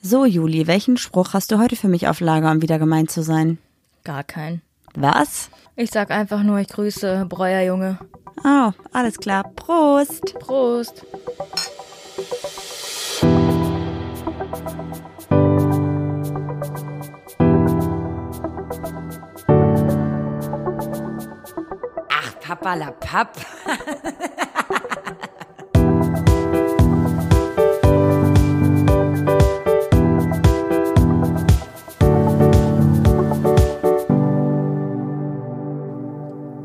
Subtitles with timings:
[0.00, 3.22] So, Juli, welchen Spruch hast du heute für mich auf Lager, um wieder gemein zu
[3.22, 3.58] sein?
[4.04, 4.62] Gar kein.
[4.94, 5.50] Was?
[5.74, 7.98] Ich sag einfach nur, ich grüße Breuerjunge.
[8.44, 9.42] Oh, alles klar.
[9.56, 10.38] Prost.
[10.38, 11.04] Prost.
[22.08, 23.36] Ach, Papa la Papp.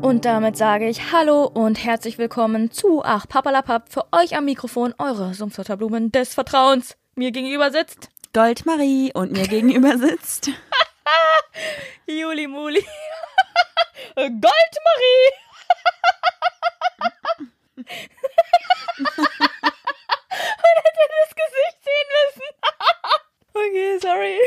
[0.04, 4.94] Und damit sage ich Hallo und herzlich willkommen zu Ach Papalapap für euch am Mikrofon,
[4.98, 6.98] eure Sumpfzotterblumen des Vertrauens.
[7.14, 10.50] Mir gegenüber sitzt Goldmarie und mir gegenüber sitzt.
[12.06, 12.84] Juli Muli.
[14.14, 14.50] Goldmarie.
[17.78, 17.88] und
[20.84, 22.48] hätte das Gesicht sehen müssen.
[23.54, 24.38] okay, sorry.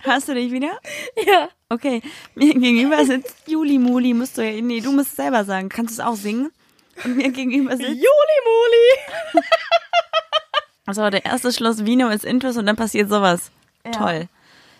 [0.00, 0.78] Hast du dich wieder?
[1.26, 1.48] Ja.
[1.68, 2.02] Okay,
[2.34, 4.14] mir gegenüber sitzt Juli Muli.
[4.14, 5.68] Musst du ja, nee, du musst es selber sagen.
[5.68, 6.50] Kannst du es auch singen?
[7.04, 7.88] Und mir gegenüber sitzt.
[7.88, 9.42] Juli Muli.
[10.86, 13.50] Also der erste Schluss Vino ist Intus und dann passiert sowas.
[13.92, 14.26] Toll.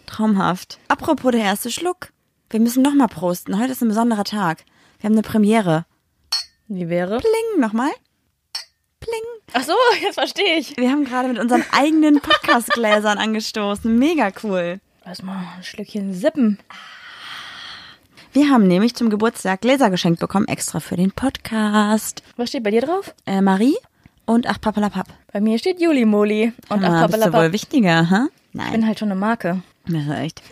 [0.06, 0.78] Traumhaft.
[0.89, 2.09] Apropos der erste Schluck.
[2.48, 3.61] Wir müssen nochmal prosten.
[3.61, 4.64] Heute ist ein besonderer Tag.
[4.98, 5.84] Wir haben eine Premiere.
[6.66, 7.19] Wie wäre?
[7.19, 7.91] Pling, nochmal.
[9.00, 9.22] Pling.
[9.52, 10.77] Ach so, jetzt verstehe ich.
[10.77, 13.96] Wir haben gerade mit unseren eigenen Podcast-Gläsern angestoßen.
[13.98, 14.80] Mega cool.
[15.04, 16.58] Lass mal ein Schlückchen sippen.
[18.32, 22.22] Wir haben nämlich zum Geburtstag Gläser geschenkt bekommen, extra für den Podcast.
[22.36, 23.14] Was steht bei dir drauf?
[23.26, 23.76] Äh, Marie
[24.26, 25.06] und Ach Papalapap.
[25.32, 26.52] Bei mir steht Juli Moli.
[26.69, 27.52] Und Ah, ach, bist du wohl Papalapap.
[27.52, 28.26] wichtiger, hä?
[28.50, 28.72] Ich Nein.
[28.72, 29.62] bin halt schon eine Marke.
[29.88, 30.42] Ja, echt.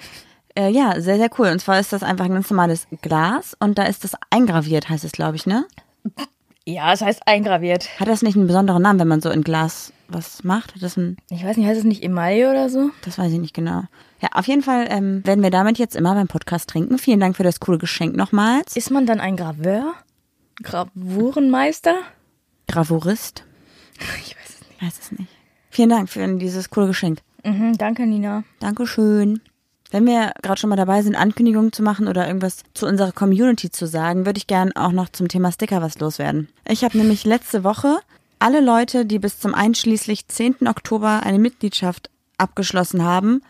[0.58, 1.48] Äh, ja, sehr, sehr cool.
[1.48, 5.05] Und zwar ist das einfach ein ganz normales Glas und da ist das eingraviert, heißt
[5.05, 5.67] es, glaube ich, ne?
[6.69, 7.89] Ja, es heißt eingraviert.
[8.00, 10.75] Hat das nicht einen besonderen Namen, wenn man so in Glas was macht?
[10.75, 12.91] Hat das ein, Ich weiß nicht, heißt es nicht Emaille oder so?
[13.03, 13.83] das weiß ich nicht genau.
[14.20, 16.98] Ja, auf jeden Fall ähm, werden wir damit jetzt immer beim Podcast trinken.
[16.98, 18.77] Vielen Dank für das coole Geschenk nochmals.
[18.77, 19.95] Ist man dann ein Graveur?
[20.63, 21.95] Gravurenmeister?
[22.68, 23.45] Gravurist?
[24.20, 24.83] Ich weiß es nicht.
[24.83, 25.30] Weiß es nicht.
[25.70, 27.20] Vielen Dank für dieses coole Geschenk.
[27.45, 28.45] Mhm, danke, Nina.
[28.61, 29.41] Dankeschön.
[29.91, 33.70] Wenn wir gerade schon mal dabei sind, Ankündigungen zu machen oder irgendwas zu unserer Community
[33.70, 36.48] zu sagen, würde ich gern auch noch zum Thema Sticker was loswerden.
[36.69, 37.98] Ich habe nämlich letzte Woche
[38.39, 40.69] alle Leute, die bis zum einschließlich 10.
[40.69, 43.41] Oktober eine Mitgliedschaft abgeschlossen haben,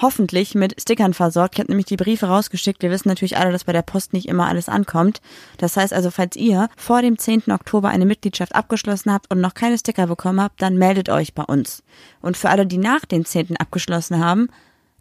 [0.00, 1.56] hoffentlich mit Stickern versorgt.
[1.56, 2.82] Ich habe nämlich die Briefe rausgeschickt.
[2.82, 5.20] Wir wissen natürlich alle, dass bei der Post nicht immer alles ankommt.
[5.56, 7.50] Das heißt also, falls ihr vor dem 10.
[7.50, 11.42] Oktober eine Mitgliedschaft abgeschlossen habt und noch keine Sticker bekommen habt, dann meldet euch bei
[11.42, 11.82] uns.
[12.20, 13.56] Und für alle, die nach dem 10.
[13.56, 14.50] abgeschlossen haben,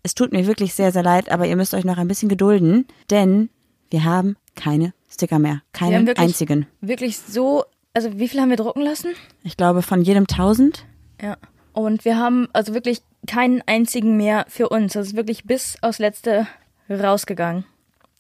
[0.07, 2.87] es tut mir wirklich sehr, sehr leid, aber ihr müsst euch noch ein bisschen gedulden,
[3.09, 3.49] denn
[3.91, 5.55] wir haben keine Sticker mehr.
[5.55, 6.65] Wir Keinen wirklich, einzigen.
[6.81, 7.63] Wirklich so,
[7.93, 9.13] also wie viel haben wir drucken lassen?
[9.43, 10.85] Ich glaube, von jedem 1000.
[11.21, 11.37] Ja.
[11.73, 14.93] Und wir haben also wirklich keinen einzigen mehr für uns.
[14.93, 16.47] Das ist wirklich bis aufs Letzte
[16.89, 17.65] rausgegangen.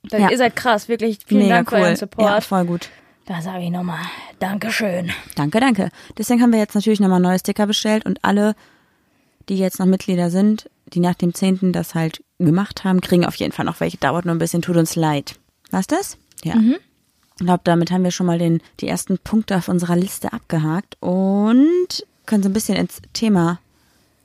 [0.03, 0.29] Da- Ja.
[0.29, 1.19] Ihr seid krass, wirklich.
[1.25, 1.81] Vielen Mega Dank für cool.
[1.81, 2.43] euren Ja, Support.
[2.43, 2.89] voll gut.
[3.25, 3.99] Da sage ich nochmal
[4.39, 5.11] Dankeschön.
[5.35, 5.89] Danke, danke.
[6.17, 8.55] Deswegen haben wir jetzt natürlich nochmal neue Sticker bestellt und alle,
[9.49, 11.71] die jetzt noch Mitglieder sind, die nach dem 10.
[11.73, 13.97] das halt gemacht haben, kriegen auf jeden Fall noch welche.
[13.97, 15.35] Dauert nur ein bisschen, tut uns leid.
[15.71, 16.17] Was das?
[16.43, 16.55] Ja.
[17.39, 20.97] Ich glaube, damit haben wir schon mal den, die ersten Punkte auf unserer Liste abgehakt
[21.01, 23.59] und können so ein bisschen ins Thema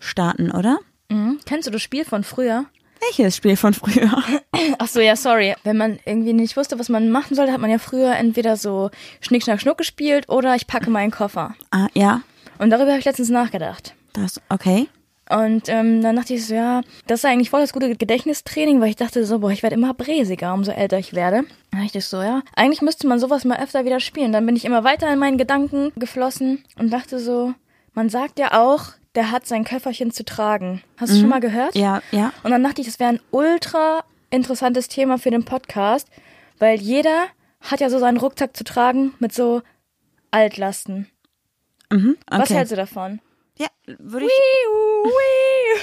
[0.00, 0.78] starten, oder?
[1.08, 1.38] Mhm.
[1.44, 2.66] Kennst du das Spiel von früher?
[3.00, 4.22] Welches Spiel von früher?
[4.78, 5.54] Ach so, ja, sorry.
[5.64, 8.90] Wenn man irgendwie nicht wusste, was man machen sollte, hat man ja früher entweder so
[9.20, 11.54] Schnick, Schnack, Schnuck gespielt oder ich packe meinen Koffer.
[11.72, 12.22] ah, ja,
[12.58, 13.94] Und darüber habe ich letztens nachgedacht.
[14.12, 14.86] das, okay.
[15.32, 18.90] Und ähm, dann dachte ich so, ja, das ist eigentlich voll das gute Gedächtnistraining, weil
[18.90, 21.44] ich dachte so, boah, ich werde immer bräsiger, umso älter ich werde.
[21.70, 24.32] Dann dachte ich so, ja, eigentlich müsste man sowas mal öfter wieder spielen.
[24.32, 27.54] Dann bin ich immer weiter in meinen Gedanken geflossen und dachte so,
[27.94, 30.82] man sagt ja auch, der hat sein Köfferchen zu tragen.
[30.98, 31.74] Hast du schon mal gehört?
[31.74, 32.32] Ja, ja.
[32.42, 36.08] Und dann dachte ich, das wäre ein ultra interessantes Thema für den Podcast,
[36.58, 37.26] weil jeder
[37.60, 39.62] hat ja so seinen Rucksack zu tragen mit so
[40.30, 41.08] Altlasten.
[41.90, 42.40] Mhm, okay.
[42.40, 43.20] Was hältst du davon?
[43.58, 43.68] Ja,
[43.98, 44.32] würde ich.
[44.32, 45.80] Wiu, wiu.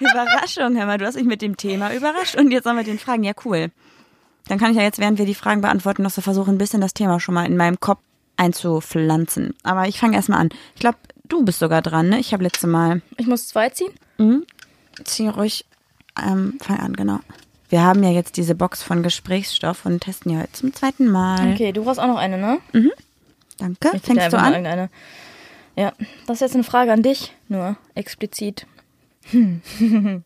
[0.10, 2.98] Überraschung, hör mal, du hast mich mit dem Thema überrascht und jetzt sollen wir den
[2.98, 3.22] Fragen.
[3.24, 3.70] Ja, cool.
[4.48, 6.80] Dann kann ich ja jetzt, während wir die Fragen beantworten, noch so versuchen, ein bisschen
[6.80, 8.00] das Thema schon mal in meinem Kopf
[8.36, 9.54] einzupflanzen.
[9.62, 10.48] Aber ich fange erstmal an.
[10.74, 12.18] Ich glaube, du bist sogar dran, ne?
[12.18, 13.02] Ich habe letzte Mal.
[13.18, 13.92] Ich muss zwei ziehen.
[15.04, 15.64] Zieh ruhig.
[16.20, 17.20] Ähm, fang an, genau.
[17.68, 21.52] Wir haben ja jetzt diese Box von Gesprächsstoff und testen ja heute zum zweiten Mal.
[21.52, 22.58] Okay, du brauchst auch noch eine, ne?
[23.58, 23.90] Danke.
[23.94, 24.52] Ich Fängst du an?
[24.52, 24.90] Irgendeine.
[25.76, 25.92] Ja,
[26.26, 28.66] das ist jetzt eine Frage an dich, nur explizit.
[29.30, 29.62] Hm.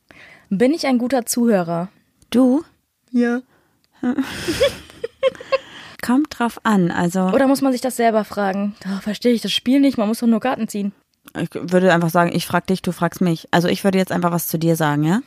[0.51, 1.89] Bin ich ein guter Zuhörer?
[2.31, 2.65] Du?
[3.11, 3.41] Ja.
[6.03, 6.91] Kommt drauf an.
[6.91, 8.77] Also, Oder muss man sich das selber fragen?
[8.81, 10.93] Da verstehe ich das Spiel nicht, man muss doch nur Karten ziehen.
[11.39, 13.49] Ich würde einfach sagen, ich frag dich, du fragst mich.
[13.51, 15.21] Also ich würde jetzt einfach was zu dir sagen, ja?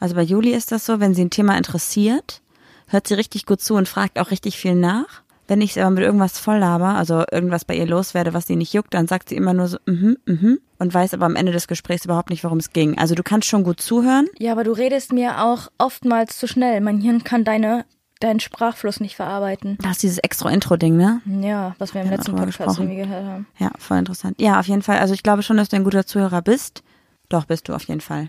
[0.00, 2.40] Also bei Juli ist das so, wenn sie ein Thema interessiert,
[2.86, 5.22] hört sie richtig gut zu und fragt auch richtig viel nach.
[5.48, 8.54] Wenn ich sie aber mit irgendwas voll laber, also irgendwas bei ihr loswerde, was sie
[8.54, 11.52] nicht juckt, dann sagt sie immer nur so, mhm, mhm, und weiß aber am Ende
[11.52, 12.98] des Gesprächs überhaupt nicht, worum es ging.
[12.98, 14.26] Also du kannst schon gut zuhören.
[14.38, 16.82] Ja, aber du redest mir auch oftmals zu schnell.
[16.82, 17.86] Mein Hirn kann deine,
[18.20, 19.78] deinen Sprachfluss nicht verarbeiten.
[19.80, 21.22] Da ist dieses extra Intro-Ding, ne?
[21.24, 23.46] Ja, was wir im Ja, letzten Podcast irgendwie gehört haben.
[23.58, 24.38] Ja, voll interessant.
[24.38, 24.98] Ja, auf jeden Fall.
[24.98, 26.82] Also ich glaube schon, dass du ein guter Zuhörer bist.
[27.30, 28.28] Doch, bist du auf jeden Fall.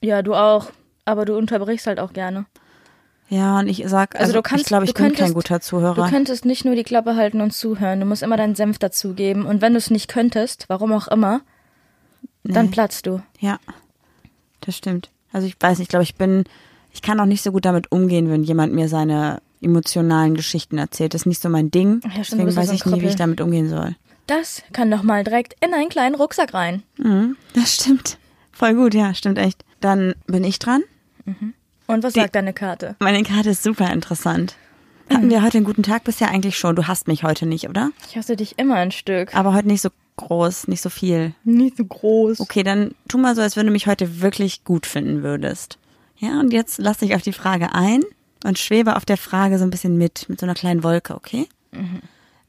[0.00, 0.70] Ja, du auch.
[1.04, 2.46] Aber du unterbrichst halt auch gerne.
[3.28, 5.34] Ja, und ich sag, also, Also du kannst- ich glaube, ich du bin kein könntest-
[5.34, 5.94] guter Zuhörer.
[6.04, 8.00] Du könntest nicht nur die Klappe halten und zuhören.
[8.00, 9.46] Du musst immer deinen Senf dazugeben.
[9.46, 11.40] Und wenn du es nicht könntest, warum auch immer,
[12.44, 12.72] dann Nee.
[12.72, 13.22] platzt du.
[13.40, 13.58] Ja,
[14.60, 15.10] das stimmt.
[15.32, 16.44] Also ich weiß nicht, ich glaube, ich bin,
[16.92, 21.14] ich kann auch nicht so gut damit umgehen, wenn jemand mir seine emotionalen Geschichten erzählt.
[21.14, 22.02] Das ist nicht so mein Ding.
[22.04, 23.96] Ja, stimmt, Deswegen weiß so ich nie, wie ich damit umgehen soll.
[24.26, 26.82] Das kann doch mal direkt in einen kleinen Rucksack rein.
[26.98, 28.18] Mhm, das stimmt.
[28.52, 29.64] Voll gut, ja, stimmt echt.
[29.80, 30.82] Dann bin ich dran.
[31.86, 32.96] Und was Die- sagt deine Karte?
[32.98, 34.56] Meine Karte ist super interessant.
[35.10, 36.76] Hatten wir heute einen guten Tag bisher eigentlich schon?
[36.76, 37.90] Du hast mich heute nicht, oder?
[38.08, 39.34] Ich hasse dich immer ein Stück.
[39.36, 41.34] Aber heute nicht so groß, nicht so viel.
[41.44, 42.40] Nicht so groß.
[42.40, 45.78] Okay, dann tu mal so, als wenn du mich heute wirklich gut finden würdest.
[46.16, 48.00] Ja, und jetzt lass dich auf die Frage ein
[48.44, 51.48] und schwebe auf der Frage so ein bisschen mit, mit so einer kleinen Wolke, okay?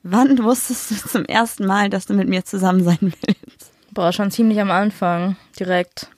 [0.03, 3.71] Wann wusstest du zum ersten Mal, dass du mit mir zusammen sein willst?
[3.91, 5.35] Boah, schon ziemlich am Anfang.
[5.59, 6.09] Direkt.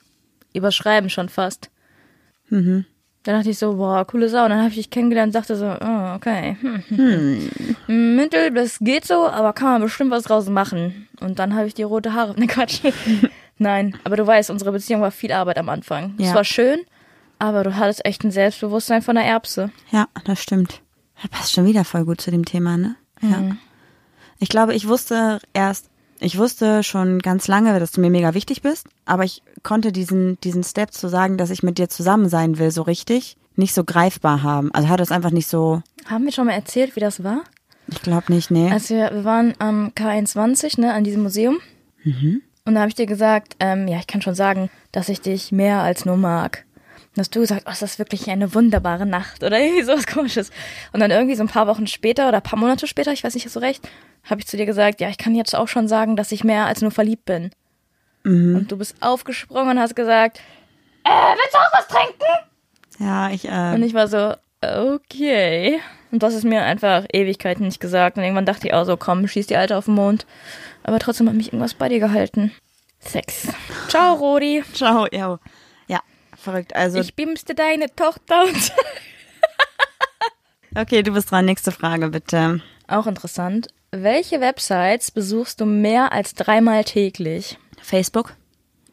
[0.52, 1.70] Überschreiben schon fast.
[2.50, 2.84] Mhm.
[3.24, 4.44] Da dachte ich so, boah, coole Sau.
[4.44, 6.56] Und dann habe ich dich kennengelernt und dachte so, oh, okay.
[6.60, 6.82] Hm.
[7.86, 8.16] hm.
[8.16, 11.08] Mittel, das geht so, aber kann man bestimmt was draus machen.
[11.20, 12.34] Und dann habe ich die rote Haare.
[12.38, 12.80] Ne, Quatsch.
[13.58, 16.14] Nein, aber du weißt, unsere Beziehung war viel Arbeit am Anfang.
[16.18, 16.34] Es Ja.
[16.34, 16.78] war schön,
[17.40, 19.70] aber du hattest echt ein Selbstbewusstsein von der Erbse.
[19.90, 20.80] Ja, das stimmt.
[21.20, 22.94] Das passt schon wieder voll gut zu dem Thema, ne?
[23.20, 23.56] Ja.
[24.38, 28.62] Ich glaube, ich wusste erst, ich wusste schon ganz lange, dass du mir mega wichtig
[28.62, 32.58] bist, aber ich konnte diesen, diesen Step zu sagen, dass ich mit dir zusammen sein
[32.58, 34.72] will, so richtig, nicht so greifbar haben.
[34.74, 37.42] Also hat es einfach nicht so, Haben wir schon mal erzählt, wie das war?
[37.90, 38.70] ich glaube nicht, nee.
[38.70, 41.58] Als wir, wir waren am K21, ne, an diesem Museum.
[42.64, 45.52] Und da habe ich dir gesagt, ähm, ja, ich kann schon sagen, dass ich dich
[45.52, 46.64] mehr als nur mag.
[47.18, 50.52] Und hast du gesagt, oh, ist das wirklich eine wunderbare Nacht oder irgendwie sowas komisches.
[50.92, 53.34] Und dann irgendwie so ein paar Wochen später oder ein paar Monate später, ich weiß
[53.34, 53.88] nicht so recht,
[54.30, 56.66] habe ich zu dir gesagt, ja, ich kann jetzt auch schon sagen, dass ich mehr
[56.66, 57.50] als nur verliebt bin.
[58.56, 60.38] Und du bist aufgesprungen und hast gesagt,
[61.04, 62.24] äh, willst du auch was trinken?
[63.00, 65.80] ja, ich, äh, Und ich war so, okay.
[66.12, 68.16] Und das ist mir einfach Ewigkeiten nicht gesagt.
[68.16, 70.24] Und irgendwann dachte ich auch so, komm, schieß die Alte auf den Mond.
[70.84, 72.52] Aber trotzdem hat mich irgendwas bei dir gehalten.
[73.00, 73.48] Sex.
[73.88, 74.62] Ciao, Rodi.
[74.72, 75.38] ciao, ja.
[76.48, 76.74] Verrückt.
[76.74, 78.44] Also, Ich beamste deine Tochter.
[78.44, 78.72] Und
[80.74, 81.44] okay, du bist dran.
[81.44, 82.62] Nächste Frage, bitte.
[82.86, 83.68] auch interessant.
[83.90, 87.58] Welche Websites besuchst du mehr als dreimal täglich?
[87.82, 88.34] Facebook?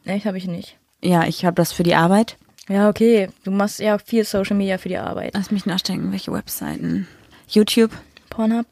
[0.04, 0.76] Nee, habe ich nicht.
[1.02, 2.36] Ja, ich habe das für die Arbeit.
[2.68, 3.28] Ja, okay.
[3.44, 5.32] Du machst ja viel Social Media für die Arbeit.
[5.34, 7.06] Lass mich nachdenken, welche Webseiten.
[7.48, 7.92] YouTube,
[8.28, 8.66] Pornhub?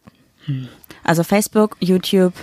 [1.05, 2.35] also Facebook, YouTube,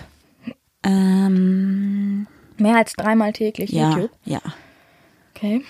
[0.84, 2.26] ähm,
[2.58, 4.12] Mehr als dreimal täglich ja, YouTube.
[4.26, 4.42] ja.
[5.36, 5.64] Okay.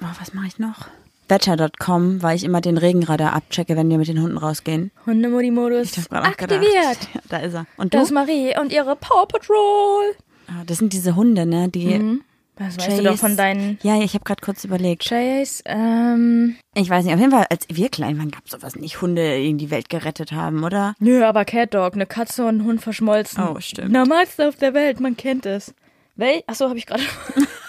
[0.00, 0.86] Oh, was mache ich noch?
[1.28, 4.90] Better.com, weil ich immer den Regenradar abchecke, wenn wir mit den Hunden rausgehen.
[5.06, 6.62] Hundemodi-Modus aktiviert.
[7.14, 7.66] Ja, da ist er.
[7.76, 7.98] Und du?
[7.98, 10.14] Das ist Marie und ihre Paw Patrol.
[10.48, 11.68] Ah, das sind diese Hunde, ne?
[11.68, 12.20] Die Mhm.
[12.56, 15.08] Das weißt du doch von deinen Ja, ja, ich habe gerade kurz überlegt.
[15.08, 15.60] Chase.
[15.64, 19.00] Ähm, Ich weiß nicht, auf jeden Fall, als wir klein waren, gab es sowas nicht.
[19.02, 20.94] Hunde in die Welt gerettet haben, oder?
[21.00, 23.42] nö, aber Cat Dog, eine Katze und ein Hund verschmolzen.
[23.42, 23.90] Oh, stimmt.
[23.90, 25.74] Normalste auf der Welt, man kennt es.
[26.14, 27.02] Wel Achso, habe ich gerade.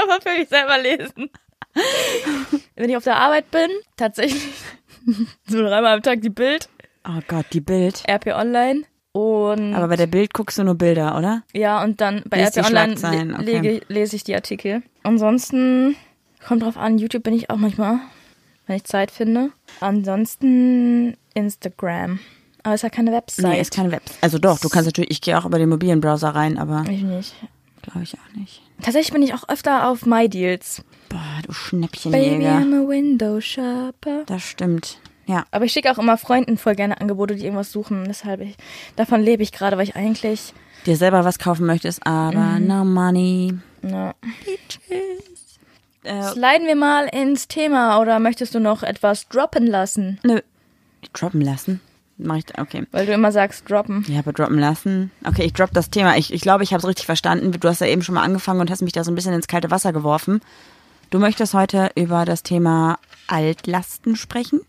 [0.00, 1.30] nochmal für mich selber lesen.
[2.76, 4.42] Wenn ich auf der Arbeit bin, tatsächlich
[5.46, 6.68] so dreimal am Tag die Bild,
[7.08, 8.02] Oh Gott, die Bild.
[8.08, 11.42] RP Online und Aber bei der Bild guckst du nur Bilder, oder?
[11.54, 13.42] ja, und dann bei Liest RP Online le okay.
[13.60, 14.82] lege, lese ich die Artikel.
[15.02, 15.96] Ansonsten
[16.46, 18.00] kommt drauf an, YouTube bin ich auch manchmal,
[18.66, 19.50] wenn ich Zeit finde.
[19.80, 22.18] Ansonsten Instagram.
[22.62, 23.46] Aber ist ja keine Website.
[23.46, 24.02] Nee, ist keine Web.
[24.20, 27.02] Also doch, du kannst natürlich, ich gehe auch über den mobilen Browser rein, aber Ich
[27.02, 27.34] nicht.
[27.82, 28.62] glaube ich auch nicht.
[28.82, 30.82] Tatsächlich bin ich auch öfter auf MyDeals.
[31.08, 32.50] Boah, du Baby, Schnäppchenjäger.
[32.50, 34.24] I'm a window shopper.
[34.26, 34.98] Das stimmt.
[35.26, 35.44] Ja.
[35.50, 38.04] Aber ich schicke auch immer Freunden voll gerne Angebote, die irgendwas suchen.
[38.06, 38.56] Deshalb, ich,
[38.96, 40.52] davon lebe ich gerade, weil ich eigentlich,
[40.86, 43.54] Dir selber was kaufen möchtest, aber no money.
[43.82, 44.14] na.
[46.02, 50.18] Äh, Sliden wir mal ins Thema oder möchtest du noch etwas droppen lassen?
[50.24, 50.40] nö.
[51.12, 51.80] Droppen lassen.
[52.22, 52.86] Mach ich, okay.
[52.90, 54.04] Weil du immer sagst droppen.
[54.08, 55.10] Ja, aber droppen lassen.
[55.26, 56.16] Okay, ich drop das Thema.
[56.16, 57.52] Ich, ich glaube, ich habe es richtig verstanden.
[57.52, 59.48] Du hast ja eben schon mal angefangen und hast mich da so ein bisschen ins
[59.48, 60.40] kalte Wasser geworfen.
[61.10, 64.60] Du möchtest heute über das Thema Altlasten sprechen.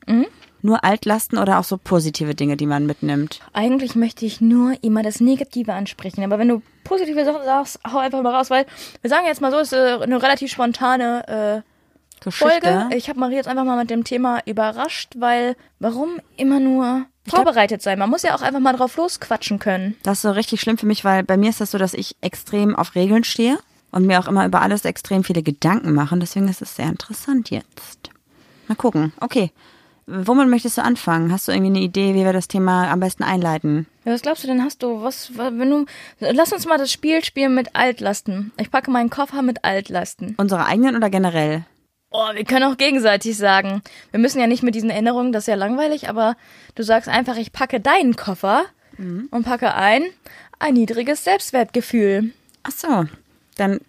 [0.63, 3.39] nur Altlasten oder auch so positive Dinge, die man mitnimmt?
[3.53, 6.23] Eigentlich möchte ich nur immer das Negative ansprechen.
[6.23, 8.65] Aber wenn du positive Sachen sagst, hau einfach mal raus, weil
[9.01, 12.89] wir sagen jetzt mal so, es ist äh, eine relativ spontane äh, Folge.
[12.95, 17.81] Ich habe Marie jetzt einfach mal mit dem Thema überrascht, weil warum immer nur vorbereitet
[17.81, 17.99] sein?
[17.99, 19.95] Man muss ja auch einfach mal drauf losquatschen können.
[20.03, 22.15] Das ist so richtig schlimm für mich, weil bei mir ist das so, dass ich
[22.21, 23.57] extrem auf Regeln stehe
[23.91, 26.19] und mir auch immer über alles extrem viele Gedanken machen.
[26.19, 28.09] Deswegen ist es sehr interessant jetzt.
[28.67, 29.13] Mal gucken.
[29.19, 29.51] Okay.
[30.07, 31.31] Womit möchtest du anfangen?
[31.31, 33.87] Hast du irgendwie eine Idee, wie wir das Thema am besten einleiten?
[34.03, 34.63] Ja, was glaubst du denn?
[34.63, 35.85] Hast du was, wenn du,
[36.19, 38.51] lass uns mal das Spiel spielen mit Altlasten.
[38.57, 40.33] Ich packe meinen Koffer mit Altlasten.
[40.37, 41.65] Unsere eigenen oder generell?
[42.13, 43.81] Oh, wir können auch gegenseitig sagen.
[44.11, 46.35] Wir müssen ja nicht mit diesen Erinnerungen, das ist ja langweilig, aber
[46.75, 48.63] du sagst einfach, ich packe deinen Koffer
[48.97, 49.29] mhm.
[49.31, 50.03] und packe ein,
[50.59, 52.33] ein niedriges Selbstwertgefühl.
[52.63, 53.05] Ach so,
[53.55, 53.79] dann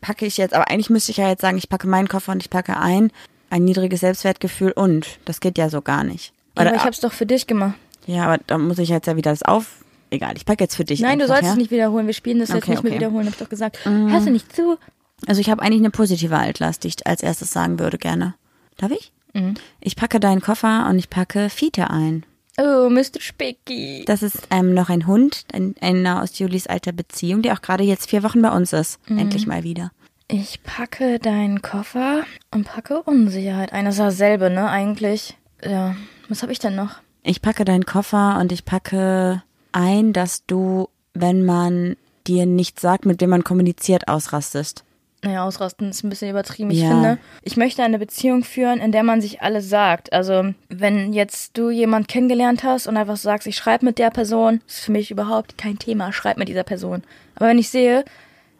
[0.00, 2.42] packe ich jetzt, aber eigentlich müsste ich ja jetzt sagen, ich packe meinen Koffer und
[2.42, 3.10] ich packe ein,
[3.50, 5.18] ein niedriges Selbstwertgefühl und.
[5.24, 6.32] Das geht ja so gar nicht.
[6.56, 7.74] Oder, aber ich hab's doch für dich gemacht.
[8.06, 9.84] Ja, aber da muss ich jetzt ja wieder das auf.
[10.10, 11.00] Egal, ich packe jetzt für dich.
[11.00, 11.50] Nein, du sollst ja?
[11.50, 12.06] es nicht wiederholen.
[12.06, 12.88] Wir spielen das Okay, jetzt nicht okay.
[12.90, 13.84] mehr wiederholen, hab ich doch gesagt.
[13.84, 14.78] Hörst du nicht zu?
[15.26, 18.34] Also ich habe eigentlich eine positive Altlast, die ich als erstes sagen würde gerne.
[18.76, 19.12] Darf ich?
[19.32, 19.54] Mhm.
[19.80, 22.24] Ich packe deinen Koffer und ich packe Fiete ein.
[22.56, 23.20] Oh, Mr.
[23.20, 24.04] Spicky.
[24.06, 27.82] Das ist ähm, noch ein Hund, ein, einer aus Julis alter Beziehung, der auch gerade
[27.82, 29.00] jetzt vier Wochen bei uns ist.
[29.08, 29.90] Endlich mal wieder.
[30.28, 33.84] Ich packe deinen Koffer und packe Unsicherheit ein.
[33.84, 35.36] Das ist dasselbe, ne, eigentlich.
[35.62, 35.96] Ja,
[36.28, 36.96] was habe ich denn noch?
[37.22, 43.04] Ich packe deinen Koffer und ich packe ein, dass du, wenn man dir nichts sagt,
[43.04, 44.84] mit wem man kommuniziert, ausrastest.
[45.24, 46.70] Naja, ausrasten ist ein bisschen übertrieben.
[46.70, 46.88] Ich Ja.
[46.88, 50.12] finde, ich möchte eine Beziehung führen, in der man sich alles sagt.
[50.12, 54.60] Also, wenn jetzt du jemand kennengelernt hast und einfach sagst, ich schreibe mit der Person,
[54.66, 57.02] ist für mich überhaupt kein Thema, schreib mit dieser Person.
[57.36, 58.04] Aber wenn ich sehe,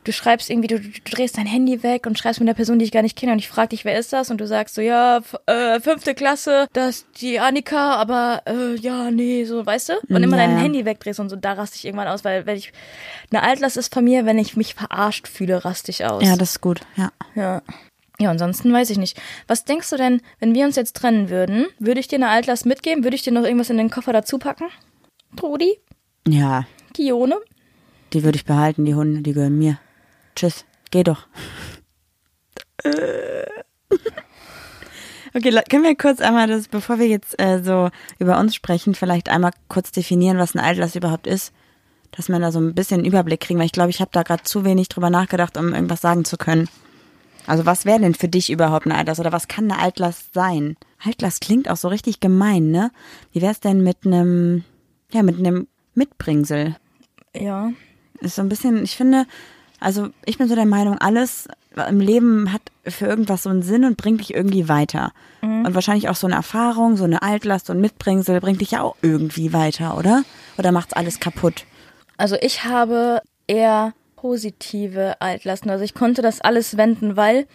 [0.04, 2.84] du schreibst irgendwie, du, du drehst dein Handy weg und schreibst mit einer Person, die
[2.84, 4.30] ich gar nicht kenne und ich frage dich, wer ist das?
[4.30, 9.10] Und du sagst so, ja, äh, fünfte Klasse, das ist die Annika, aber äh, ja,
[9.10, 9.92] nee, so, weißt du?
[10.08, 10.58] Und immer Ja, dein.
[10.58, 12.72] Handy wegdrehst und so, da raste ich irgendwann aus, weil wenn ich,
[13.30, 16.22] eine Altlast ist von mir, wenn ich mich verarscht fühle, raste ich aus.
[16.24, 16.80] Ja, das ist gut.
[16.96, 17.10] Ja.
[17.34, 17.62] Ja.
[18.20, 19.20] Ja, ansonsten weiß ich nicht.
[19.48, 21.66] Was denkst du denn, wenn wir uns jetzt trennen würden?
[21.80, 23.02] Würde ich dir eine Altlast mitgeben?
[23.02, 24.66] Würde ich dir noch irgendwas in den Koffer dazu packen?
[25.36, 25.80] Trudi?
[26.28, 27.36] Ja, Kione?
[28.12, 29.78] die würde ich behalten, die Hunde, die gehören mir.
[30.34, 30.64] Tschüss.
[30.90, 31.26] Geh doch.
[35.36, 38.94] Okay, le- können wir kurz einmal das, bevor wir jetzt äh, so über uns sprechen,
[38.94, 41.52] vielleicht einmal kurz definieren, was ein Altlast überhaupt ist,
[42.12, 44.22] dass wir da so ein bisschen einen Überblick kriegen, weil ich glaube, ich habe da
[44.22, 46.68] gerade zu wenig drüber nachgedacht, um irgendwas sagen zu können.
[47.48, 50.76] Also was wäre denn für dich überhaupt eine Altlast oder was kann eine Altlast sein?
[51.04, 52.92] Altlast klingt auch so richtig gemein, ne?
[53.32, 54.62] Wie wär's denn mit einem,
[55.10, 56.76] ja, mit einem Mitbringsel?
[57.36, 57.72] Ja.
[58.20, 59.26] ist so ein bisschen, ich finde,
[59.80, 61.48] also ich bin so der Meinung, alles
[61.88, 65.12] im Leben hat für irgendwas so einen Sinn und bringt dich irgendwie weiter.
[65.42, 68.96] Und wahrscheinlich auch so eine Erfahrung, so eine Altlast und Mitbringsel bringt dich ja auch
[69.02, 70.22] irgendwie weiter, oder?
[70.56, 71.64] Oder macht's alles kaputt?
[72.16, 75.70] Also ich habe eher positive Altlasten.
[75.70, 77.46] Also ich konnte das alles wenden, weil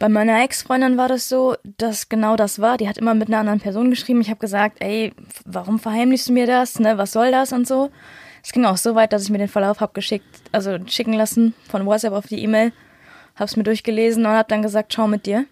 [0.00, 2.76] bei meiner Ex-Freundin war das so, dass genau das war.
[2.76, 4.20] Die hat immer mit einer anderen Person geschrieben.
[4.20, 5.12] Ich habe gesagt, ey,
[5.44, 6.80] warum verheimlichst du mir das?
[6.80, 7.90] Ne, was soll das und so.
[8.42, 11.54] Es ging auch so weit, dass ich mir den Verlauf habe geschickt, also schicken lassen
[11.70, 12.72] von WhatsApp auf die E-Mail,
[13.36, 15.46] hab's mir durchgelesen und hab dann gesagt, schau mit dir.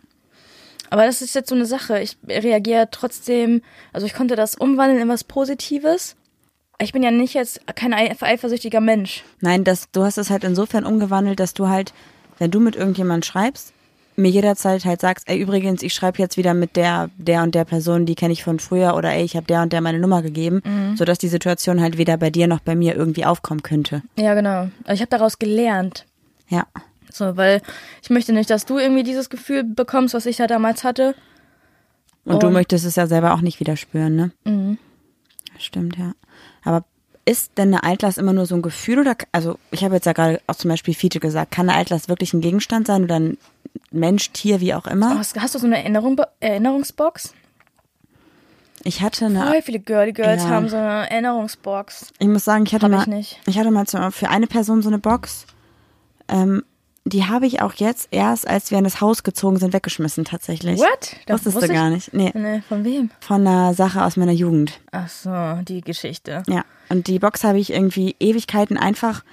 [0.90, 2.00] Aber das ist jetzt so eine Sache.
[2.00, 6.16] Ich reagiere trotzdem, also ich konnte das umwandeln in was Positives.
[6.80, 9.22] Ich bin ja nicht jetzt kein ei- eifersüchtiger Mensch.
[9.40, 11.92] Nein, das, du hast es halt insofern umgewandelt, dass du halt,
[12.38, 13.72] wenn du mit irgendjemand schreibst,
[14.16, 17.64] mir jederzeit halt sagst, ey, übrigens, ich schreibe jetzt wieder mit der, der und der
[17.64, 20.20] Person, die kenne ich von früher oder ey, ich habe der und der meine Nummer
[20.22, 20.62] gegeben,
[20.96, 24.02] sodass die Situation halt weder bei dir noch bei mir irgendwie aufkommen könnte.
[24.18, 24.68] Ja, genau.
[24.84, 26.04] Also ich habe daraus gelernt.
[26.48, 26.66] Ja.
[27.12, 27.62] So, weil
[28.02, 31.14] ich möchte nicht, dass du irgendwie dieses Gefühl bekommst, was ich da damals hatte.
[32.24, 34.30] Und, du Und- möchtest es ja selber auch nicht wieder spüren, ne?
[34.44, 34.78] Mhm.
[35.58, 36.12] Stimmt, ja.
[36.62, 36.84] Aber
[37.24, 40.12] ist denn eine Altlast immer nur so ein Gefühl oder, also ich habe jetzt ja
[40.12, 43.38] gerade auch zum Beispiel Fiete gesagt, kann eine Altlast wirklich ein Gegenstand sein oder ein
[43.92, 45.18] Mensch, Tier, wie auch immer?
[45.18, 47.34] hast, hast du so eine Erinnerung, Erinnerungsbox?
[48.82, 50.48] Ich hatte eine, Voll viele Girly Girls Ja.
[50.48, 52.12] haben so eine Erinnerungsbox.
[52.18, 53.40] ich muss sagen, ich hatte Hab mal, ich nicht.
[53.46, 55.46] ich hatte mal für eine Person so eine Box,
[56.28, 56.62] ähm,
[57.04, 60.78] die habe ich auch jetzt erst, als wir in das Haus gezogen sind, weggeschmissen tatsächlich.
[60.78, 61.16] What?
[61.26, 62.12] Das Wusstest wusste du gar nicht.
[62.14, 63.10] Nee, Ne, von wem?
[63.20, 64.80] von einer Sache aus meiner Jugend.
[64.92, 66.42] Ach so, die Geschichte.
[66.46, 69.24] Ja, und die Box habe ich irgendwie Ewigkeiten einfach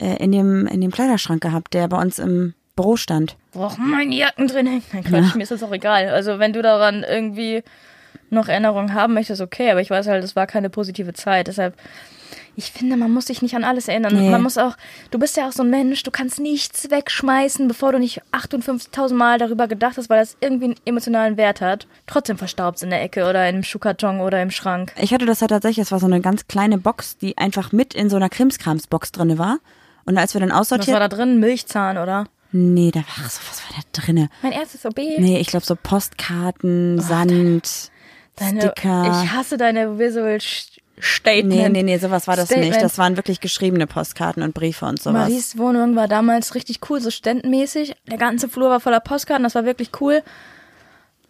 [0.00, 3.36] äh, in, dem, in dem Kleiderschrank gehabt, der bei uns im Büro stand.
[3.52, 4.84] Brauchen meine Jacken drin hängen?
[4.92, 6.08] Nein, Quatsch, mir ist das auch egal.
[6.08, 7.62] Also wenn du daran irgendwie
[8.30, 11.48] noch Erinnerungen haben möchtest, okay, aber ich weiß halt, es war keine positive Zeit.
[11.48, 11.74] Deshalb,
[12.56, 14.14] Ich finde, man muss sich nicht an alles erinnern.
[14.14, 14.30] Nee.
[14.30, 14.76] Man muss auch,
[15.10, 19.14] du bist ja auch so ein Mensch, du kannst nichts wegschmeißen, bevor du nicht 58.000
[19.14, 21.86] Mal darüber gedacht hast, weil das irgendwie einen emotionalen Wert hat.
[22.06, 24.92] Trotzdem verstaubt in der Ecke oder im Schuhkarton oder im Schrank.
[25.00, 27.94] Ich hatte das ja tatsächlich, es war so eine ganz kleine Box, die einfach mit
[27.94, 29.58] in so einer Krimskrams-Box drinne war.
[30.04, 31.00] Und als wir dann Was war aussortiert.
[31.00, 31.38] da drin?
[31.38, 32.26] Milchzahn, oder?
[32.50, 34.30] Nee, da war ach so, was war da drinne?
[34.42, 34.96] Mein erstes OB.
[34.96, 37.90] Nee, ich glaube so Postkarten, Sand,
[38.38, 39.22] Deine, Sticker.
[39.22, 40.38] Ich hasse deine Visual
[41.00, 41.48] Statement.
[41.48, 42.72] Nee, nee, nee, sowas war das Statement.
[42.72, 42.82] nicht.
[42.82, 45.28] Das waren wirklich geschriebene Postkarten und Briefe und sowas.
[45.28, 47.94] Maries Wohnung war damals richtig cool, so ständenmäßig.
[48.08, 50.22] Der ganze Flur war voller Postkarten, das war wirklich cool.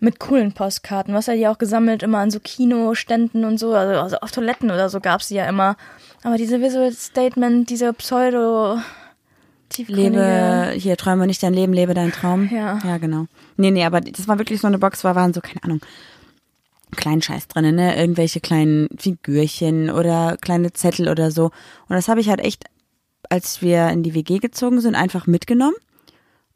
[0.00, 1.12] Mit coolen Postkarten.
[1.12, 3.74] Was hat die auch gesammelt, immer an so Kinoständen und so.
[3.74, 5.76] Also, also auf Toiletten oder so gab's die ja immer.
[6.22, 8.78] Aber diese Visual Statement, diese Pseudo
[9.86, 12.48] Lebe, hier, träume nicht dein Leben, lebe deinen Traum.
[12.52, 12.78] Ja.
[12.84, 13.26] Ja, genau.
[13.56, 15.80] Nee, nee, aber das war wirklich so eine Box, war, waren so, keine Ahnung,
[16.96, 17.96] kleinen Scheiß drin, ne?
[17.96, 21.44] Irgendwelche kleinen Figürchen oder kleine Zettel oder so.
[21.44, 22.64] Und das habe ich halt echt,
[23.28, 25.76] als wir in die WG gezogen sind, einfach mitgenommen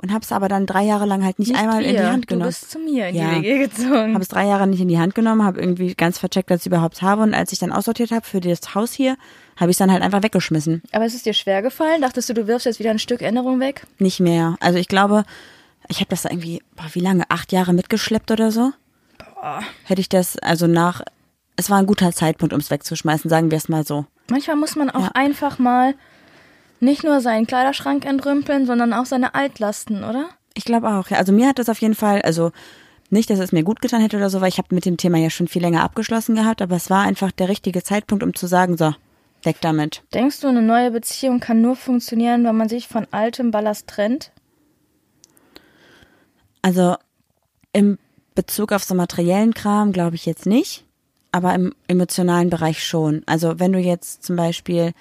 [0.02, 2.02] und habe es aber dann drei Jahre lang halt nicht, Nicht einmal in die.
[2.02, 2.42] Hand genommen.
[2.42, 3.30] Du bist zu mir in Ja.
[3.38, 4.12] die WG gezogen.
[4.14, 6.66] Habe es drei Jahre nicht in die Hand genommen, habe irgendwie ganz vercheckt, dass ich
[6.66, 7.22] überhaupt habe.
[7.22, 9.16] Und als ich dann aussortiert habe für das Haus hier,
[9.56, 10.82] habe ich es dann halt einfach weggeschmissen.
[10.92, 12.02] Aber ist es dir schwer gefallen?
[12.02, 13.86] Dachtest du, du wirfst jetzt wieder ein Stück Erinnerung weg?
[13.98, 14.56] Nicht mehr.
[14.60, 15.24] Also ich glaube,
[15.88, 17.24] ich habe das da irgendwie, boah, wie lange?
[17.28, 18.72] Acht Jahre mitgeschleppt oder so?
[19.84, 21.02] Hätte ich das, also nach,
[21.56, 24.06] es war ein guter Zeitpunkt, um es wegzuschmeißen, sagen wir es mal so.
[24.30, 25.10] Manchmal muss man auch Ja.
[25.14, 25.94] einfach mal
[26.82, 30.28] nicht nur seinen Kleiderschrank entrümpeln, sondern auch seine Altlasten, oder?
[30.54, 31.18] Ich glaube auch, ja.
[31.18, 32.52] Also mir hat das auf jeden Fall, also
[33.08, 35.18] nicht, dass es mir gut getan hätte oder so, weil ich habe mit dem Thema
[35.18, 38.46] ja schon viel länger abgeschlossen gehabt, aber es war einfach der richtige Zeitpunkt, um zu
[38.46, 38.94] sagen, so,
[39.42, 40.02] weg damit.
[40.12, 44.32] Denkst du, eine neue Beziehung kann nur funktionieren, wenn man sich von altem Ballast trennt?
[46.62, 46.96] Also
[47.72, 47.98] im
[48.34, 50.84] Bezug auf so materiellen Kram glaube ich jetzt nicht,
[51.32, 53.22] aber im emotionalen Bereich schon.
[53.26, 54.92] Also wenn du jetzt zum Beispiel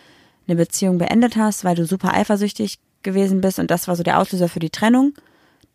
[0.52, 4.20] eine Beziehung beendet hast, weil du super eifersüchtig gewesen bist und das war so der
[4.20, 5.14] Auslöser für die Trennung,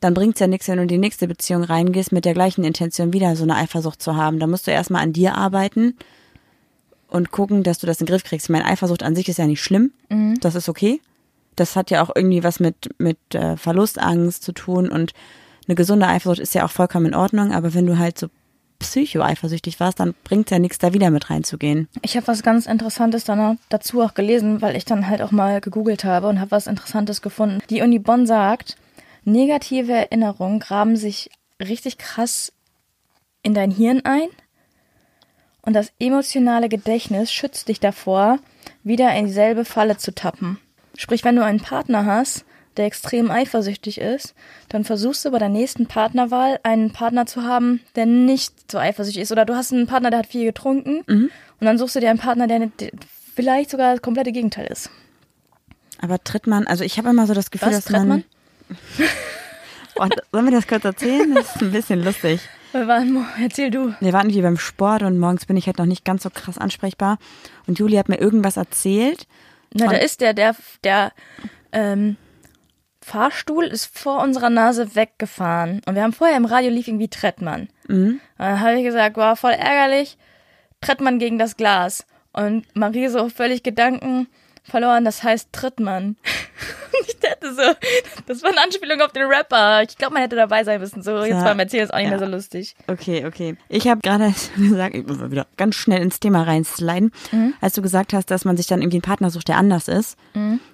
[0.01, 3.13] dann bringt's ja nichts, wenn du in die nächste Beziehung reingehst mit der gleichen Intention
[3.13, 4.39] wieder so eine Eifersucht zu haben.
[4.39, 5.97] Da musst du erstmal an dir arbeiten
[7.09, 8.47] und gucken, dass du das in den Griff kriegst.
[8.47, 9.93] Ich meine, Eifersucht an sich ist ja nicht schlimm.
[10.41, 11.01] Das ist okay.
[11.57, 15.15] Das hat ja auch irgendwie was mit, mit äh, Verlustangst zu tun und
[15.67, 18.29] eine gesunde Eifersucht ist ja auch vollkommen in Ordnung, aber wenn du halt so
[18.79, 21.89] psycho-eifersüchtig warst, dann bringt's ja nichts, da wieder mit reinzugehen.
[22.03, 25.61] Ich habe was ganz Interessantes dann dazu auch gelesen, weil ich dann halt auch mal
[25.61, 27.61] gegoogelt habe und habe was Interessantes gefunden.
[27.71, 28.77] Die Uni Bonn sagt,
[29.25, 32.53] negative Erinnerungen graben sich richtig krass
[33.43, 34.29] in dein Hirn ein
[35.63, 38.39] und das emotionale Gedächtnis schützt dich davor,
[38.85, 40.59] wieder in dieselbe Falle zu tappen.
[40.97, 42.45] Sprich, wenn du einen Partner hast,
[42.77, 44.35] der extrem eifersüchtig ist,
[44.69, 49.23] dann versuchst du bei der nächsten Partnerwahl einen Partner zu haben, der nicht so eifersüchtig
[49.23, 49.33] ist.
[49.33, 52.19] Oder du hast einen Partner, der hat viel getrunken und dann suchst du dir einen
[52.19, 52.71] Partner, der
[53.35, 54.91] vielleicht sogar das komplette Gegenteil ist.
[56.01, 58.09] Aber tritt man, also ich habe immer so das Gefühl, Was, dass tritt man.
[58.09, 58.25] man?
[59.95, 61.35] Boah, sollen wir das kurz erzählen?
[61.35, 62.41] Das ist ein bisschen lustig.
[62.73, 63.95] Wir waren, erzähl du.
[64.01, 66.59] Wir waren irgendwie beim Sport und morgens bin ich halt noch nicht ganz so krass
[66.59, 67.19] ansprechbar.
[67.67, 69.27] Und Juli hat mir irgendwas erzählt.
[69.73, 71.13] Na, da ist der, der, der
[71.73, 72.17] ähm,
[73.07, 75.81] Fahrstuhl ist vor unserer Nase weggefahren.
[75.87, 77.69] Und wir haben vorher im Radio lief irgendwie Trettmann.
[78.11, 80.19] Und dann habe ich gesagt, war voll ärgerlich.
[80.81, 82.05] Trettmann gegen das Glas.
[82.33, 84.27] Und Marie so völlig Gedanken
[84.69, 86.17] verloren, das heißt Trittmann.
[86.99, 87.63] Und ich dachte so,
[88.27, 89.83] das war eine Anspielung auf den Rapper.
[89.83, 91.03] Ich glaube, man hätte dabei sein müssen.
[91.03, 91.53] So, jetzt Ja.
[91.53, 92.17] Erzählen ist auch nicht Ja.
[92.17, 92.75] mehr so lustig.
[92.87, 93.57] Okay, okay.
[93.69, 97.13] Ich habe gerade gesagt, ich muss mal wieder ganz schnell ins Thema reinsliden.
[97.61, 100.17] Als du gesagt hast, dass man sich dann irgendwie einen Partner sucht, der anders ist,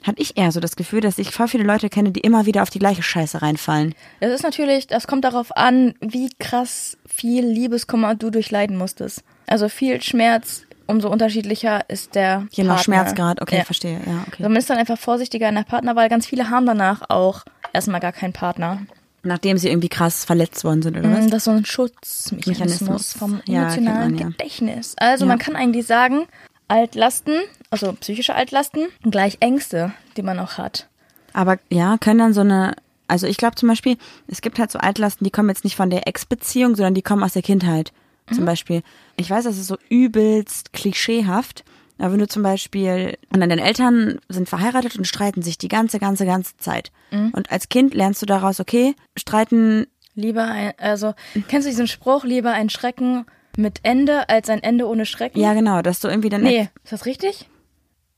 [0.05, 2.63] hatte ich eher so das Gefühl, dass ich voll viele Leute kenne, die immer wieder
[2.63, 3.95] auf die gleiche Scheiße reinfallen.
[4.21, 9.25] Das ist natürlich, das kommt darauf an, wie krass viel Liebeskummer du durchleiden musstest.
[9.47, 12.83] Also viel Schmerz, umso unterschiedlicher ist der Je nach Partner.
[12.85, 13.65] Schmerzgrad, okay, Ja.
[13.65, 14.37] verstehe, ja, okay.
[14.45, 16.09] Also man ist dann einfach vorsichtiger in der Partnerwahl.
[16.09, 18.83] Ganz viele haben danach auch erstmal gar keinen Partner.
[19.25, 21.27] Nachdem sie irgendwie krass verletzt worden sind, oder was?
[21.27, 23.13] Mm, Das ist so ein Schutzmechanismus Mechanismus.
[23.13, 24.29] vom Ja, emotionalen kennt man, ja.
[24.37, 24.95] Gedächtnis.
[24.99, 25.29] Also Ja.
[25.29, 26.27] man kann eigentlich sagen,
[26.69, 27.35] Altlasten,
[27.71, 30.89] also psychische Altlasten, gleich Ängste, die man auch hat.
[31.35, 32.75] Aber ja, können dann so eine,
[33.09, 35.91] also ich glaube zum Beispiel, es gibt halt so Altlasten, die kommen jetzt nicht von
[35.91, 37.93] der Ex-Beziehung, sondern die kommen aus der Kindheit.
[38.31, 38.83] Zum Beispiel,
[39.17, 41.65] ich weiß, das ist so übelst klischeehaft,
[41.99, 45.69] aber wenn du zum Beispiel, und dann deine Eltern sind verheiratet und streiten sich die
[45.69, 46.91] ganze, ganze, ganze Zeit.
[47.11, 51.15] Und als Kind lernst du daraus, okay, streiten, Lieber ein, also,
[51.49, 53.25] kennst du diesen Spruch, lieber ein Schrecken
[53.57, 55.39] mit Ende als ein Ende ohne Schrecken?
[55.41, 57.49] ja genau, dass du irgendwie dann Nee, ist das richtig?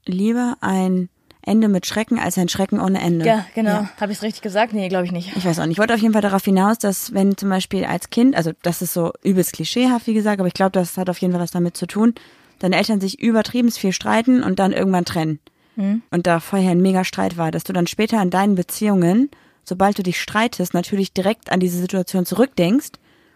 [0.07, 1.09] lieber ein
[1.46, 3.26] Ende mit Schrecken als ein Schrecken ohne Ende.
[3.26, 3.70] Ja, genau.
[3.70, 3.90] Ja.
[4.00, 4.72] Habe ich es richtig gesagt?
[4.72, 5.37] Nee, glaube ich nicht.
[5.37, 5.74] Ich weiß auch nicht.
[5.74, 8.83] Ich wollte auf jeden Fall darauf hinaus, dass wenn zum Beispiel als Kind, also das
[8.83, 11.50] ist so übelst klischeehaft, wie gesagt, aber ich glaube, das hat auf jeden Fall was
[11.50, 12.14] damit zu tun,
[12.59, 15.40] deine Eltern sich übertrieben viel streiten und dann irgendwann trennen.
[15.76, 19.28] Und da vorher ein mega Streit war, dass du dann später in deinen Beziehungen,
[19.64, 22.92] sobald du dich streitest, natürlich direkt an diese Situation zurückdenkst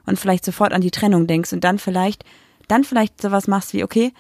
[0.07, 2.25] und vielleicht sofort an die Trennung denkst und dann vielleicht,
[2.69, 4.13] dann vielleicht sowas machst wie, okay,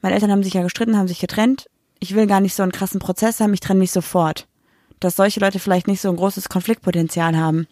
[0.00, 1.66] meine Eltern haben sich ja gestritten, haben sich getrennt,
[2.02, 4.48] ich will gar nicht so einen krassen Prozess haben, ich trenne mich sofort.
[4.98, 7.66] Dass solche Leute vielleicht nicht so ein großes Konfliktpotenzial haben.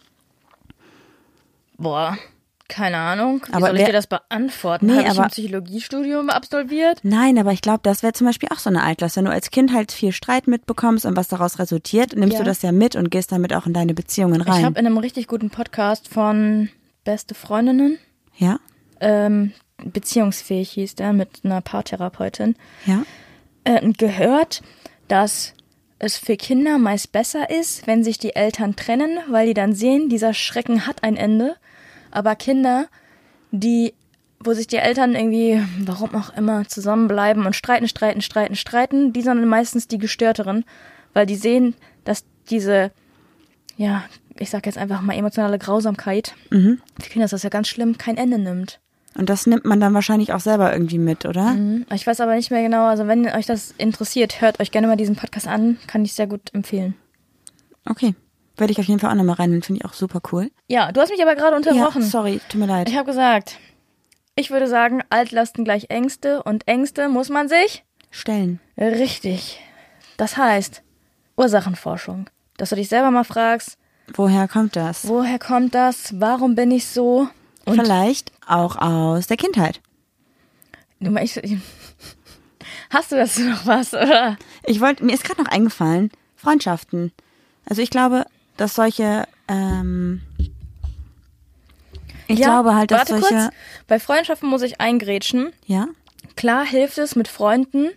[1.77, 2.17] Boah,
[2.67, 3.41] keine Ahnung.
[3.47, 4.85] Wie Aber soll ich dir das beantworten?
[4.85, 6.99] Nee, Habe ich ein Psychologiestudium absolviert?
[7.03, 9.17] Nein, aber ich glaube, das wäre zum Beispiel auch so eine Altlast.
[9.17, 12.39] Wenn du als Kind halt viel Streit mitbekommst und was daraus resultiert, nimmst Ja.
[12.39, 14.63] du das ja mit und gehst damit auch in deine Beziehungen Ich rein.
[14.65, 16.69] habe in einem richtig guten Podcast von
[17.03, 17.97] Beste Freundinnen,
[18.37, 18.59] ja,
[18.99, 19.51] ähm,
[19.83, 23.01] beziehungsfähig hieß der, mit einer Paartherapeutin, ja.
[23.63, 24.61] Äh, gehört,
[25.07, 25.53] dass
[25.99, 30.09] es für Kinder meist besser ist, wenn sich die Eltern trennen, weil die dann sehen,
[30.09, 31.55] dieser Schrecken hat ein Ende.
[32.09, 32.87] Aber Kinder,
[33.51, 33.93] die,
[34.39, 39.21] wo sich die Eltern irgendwie, warum auch immer, zusammenbleiben und streiten, streiten, streiten, streiten, die
[39.21, 40.65] sind meistens die Gestörteren,
[41.13, 42.91] weil die sehen, dass diese,
[43.77, 44.03] ja,
[44.39, 46.33] ich sag jetzt einfach mal emotionale Grausamkeit,
[46.99, 48.79] für Kinder ist das ja ganz schlimm, kein Ende nimmt.
[49.17, 51.51] Und das nimmt man dann wahrscheinlich auch selber irgendwie mit, oder?
[51.51, 51.85] Mhm.
[51.93, 54.95] Ich weiß aber nicht mehr genau, also wenn euch das interessiert, hört euch gerne mal
[54.95, 56.95] diesen Podcast an, kann ich sehr gut empfehlen.
[57.89, 58.15] Okay.
[58.57, 60.49] Werde ich auf jeden Fall auch nochmal rein, finde ich auch super cool.
[60.67, 62.01] Ja, du hast mich aber gerade unterbrochen.
[62.03, 62.89] Ja, sorry, tut mir leid.
[62.89, 63.57] ich habe gesagt,
[64.35, 68.59] ich würde sagen, Altlasten gleich Ängste und Ängste muss man sich Stellen.
[68.77, 69.59] richtig.
[70.17, 70.83] Das heißt,
[71.37, 72.29] Ursachenforschung.
[72.57, 73.77] Dass du dich selber mal fragst,
[74.13, 75.07] Woher kommt das?
[75.07, 76.13] woher kommt das?
[76.19, 77.27] Warum bin ich so?
[77.65, 79.81] Und Vielleicht auch aus der Kindheit.
[82.89, 84.37] hast du dazu noch was, oder?
[84.65, 87.11] Ich wollte, mir ist gerade noch eingefallen, Freundschaften.
[87.65, 88.25] Also ich glaube,
[88.57, 90.21] dass solche, ähm,
[92.27, 93.49] ich glaube halt, dass warte solche, kurz.
[93.87, 95.51] Bei Freundschaften muss ich eingrätschen.
[95.65, 95.87] ja,
[96.35, 97.89] Klar hilft es mit Freunden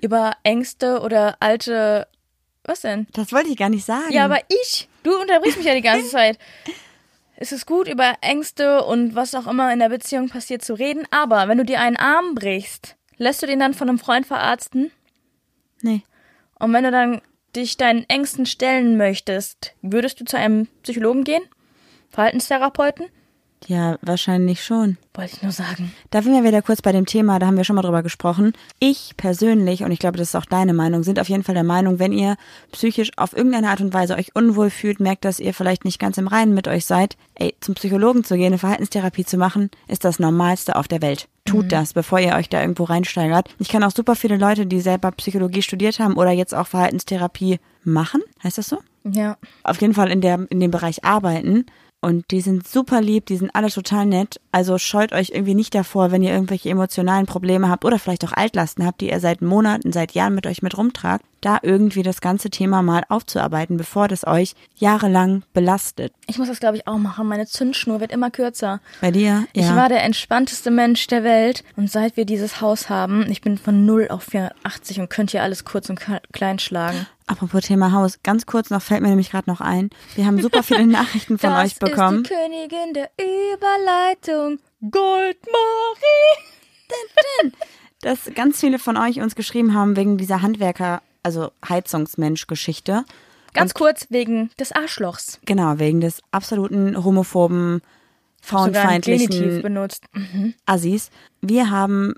[0.00, 2.06] über Ängste oder alte.
[2.64, 3.06] Was denn?
[3.12, 4.12] das wollte ich gar nicht sagen.
[4.12, 4.88] Ja, aber ich.
[5.02, 6.38] Du unterbrichst mich ja die ganze Zeit.
[7.36, 11.06] Es ist gut, über Ängste und was auch immer in der Beziehung passiert zu reden,
[11.10, 14.90] aber wenn du dir einen Arm brichst, lässt du den dann von einem Freund verarzten?
[15.82, 16.02] nee.
[16.58, 17.20] Und wenn du dann
[17.54, 21.42] dich deinen Ängsten stellen möchtest, würdest du zu einem Psychologen gehen?
[22.10, 23.06] Verhaltenstherapeuten?
[23.66, 24.98] Ja, wahrscheinlich schon.
[25.14, 25.92] Wollte ich nur sagen.
[26.10, 28.52] Da sind wir wieder kurz bei dem Thema, da haben wir schon mal drüber gesprochen.
[28.78, 31.64] Ich persönlich, und ich glaube, das ist auch deine Meinung, sind auf jeden Fall der
[31.64, 32.36] Meinung, wenn ihr
[32.72, 36.18] psychisch auf irgendeine Art und Weise euch unwohl fühlt, merkt, dass ihr vielleicht nicht ganz
[36.18, 40.04] im Reinen mit euch seid, ey, zum Psychologen zu gehen, eine Verhaltenstherapie zu machen, ist
[40.04, 41.28] das Normalste auf der Welt.
[41.44, 43.54] Tut das, bevor ihr euch da irgendwo reinsteigert.
[43.58, 47.60] Ich kann auch super viele Leute, die selber Psychologie studiert haben oder jetzt auch Verhaltenstherapie
[47.84, 48.78] machen, heißt das so?
[49.06, 49.36] Ja.
[49.62, 51.66] auf jeden Fall in, der, in dem Bereich arbeiten.
[52.04, 54.38] Und die sind super lieb, die sind alle total nett.
[54.52, 58.32] Also scheut euch irgendwie nicht davor, wenn ihr irgendwelche emotionalen Probleme habt oder vielleicht auch
[58.32, 62.20] Altlasten habt, die ihr seit Monaten, seit Jahren mit euch mit rumtragt, da irgendwie das
[62.20, 66.12] ganze Thema mal aufzuarbeiten, bevor das euch jahrelang belastet.
[66.26, 67.26] Ich muss das, glaube ich, auch machen.
[67.26, 68.82] Meine Zündschnur wird immer kürzer.
[69.00, 69.46] Bei dir?
[69.54, 69.62] Ja.
[69.62, 73.56] Ich war der entspannteste Mensch der Welt und seit wir dieses Haus haben, ich bin
[73.56, 76.00] von 0 auf 84 und könnte hier alles kurz und
[76.32, 77.06] klein schlagen.
[77.26, 79.90] Apropos Thema Haus, ganz kurz noch, fällt mir nämlich gerade noch ein.
[80.14, 82.22] Wir haben super viele Nachrichten von das euch bekommen.
[82.22, 85.34] ist die Königin der Überleitung, Goldmarie.
[88.02, 93.04] dass ganz viele von euch uns geschrieben haben wegen dieser Handwerker, also Heizungsmensch-Geschichte.
[93.54, 95.38] Ganz kurz wegen des Arschlochs.
[95.46, 97.80] Genau, wegen des absoluten homophoben,
[98.42, 100.04] frauenfeindlichen benutzt.
[100.66, 101.10] Assis.
[101.40, 102.14] Wir haben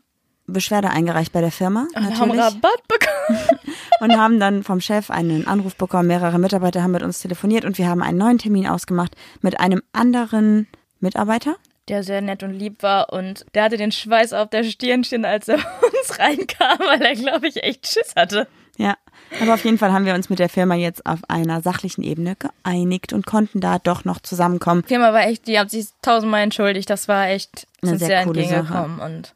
[0.47, 3.61] Beschwerde eingereicht bei der Firma Und haben natürlich Rabatt bekommen.
[4.01, 6.09] und haben dann vom Chef einen Anruf bekommen.
[6.09, 9.83] Mehrere Mitarbeiter haben mit uns telefoniert und wir haben einen neuen Termin ausgemacht mit einem
[9.93, 10.67] anderen
[11.01, 11.57] Mitarbeiter.
[11.89, 15.25] Der sehr nett und lieb war und der hatte den Schweiß auf der Stirn stehen,
[15.25, 18.49] als er uns reinkam, weil er, glaube ich, echt Schiss hatte.
[18.77, 18.95] Ja,
[19.41, 22.37] aber auf jeden Fall haben wir uns mit der Firma jetzt auf einer sachlichen Ebene
[22.37, 24.83] geeinigt und konnten da doch noch zusammenkommen.
[24.83, 26.91] Die Firma war echt, die hat sich tausendmal entschuldigt.
[26.91, 29.01] Das war echt Eine sind sehr sehr coole entgegengekommen.
[29.01, 29.35] Und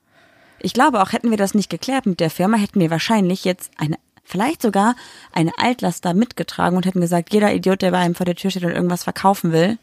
[0.62, 3.70] Ich glaube auch, hätten wir das nicht geklärt mit der Firma, hätten wir wahrscheinlich jetzt
[3.78, 4.94] eine, vielleicht sogar
[5.32, 8.50] eine Altlast da mitgetragen und hätten gesagt, jeder Idiot, der bei einem vor der Tür
[8.50, 9.78] steht und irgendwas verkaufen will,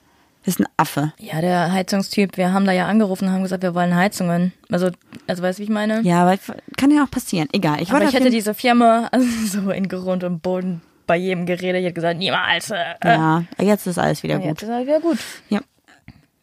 [0.46, 1.12] ist ein Affe.
[1.20, 4.54] ja, der Heizungstyp, wir haben da ja angerufen und haben gesagt, wir wollen Heizungen.
[4.72, 4.92] Also,
[5.28, 6.02] also weißt du, wie ich meine?
[6.04, 6.38] Ja, aber
[6.78, 7.50] kann ja auch passieren.
[7.52, 7.82] Egal.
[7.82, 11.80] Ich Aber ich hätte diese Firma also so in Grund und Boden bei jedem geredet.
[11.80, 12.72] Ich hätte gesagt, niemals.
[12.72, 14.70] Äh, Ja, jetzt ist alles wieder ja, jetzt gut.
[14.70, 15.18] ist halt wieder gut.
[15.50, 15.60] Ja.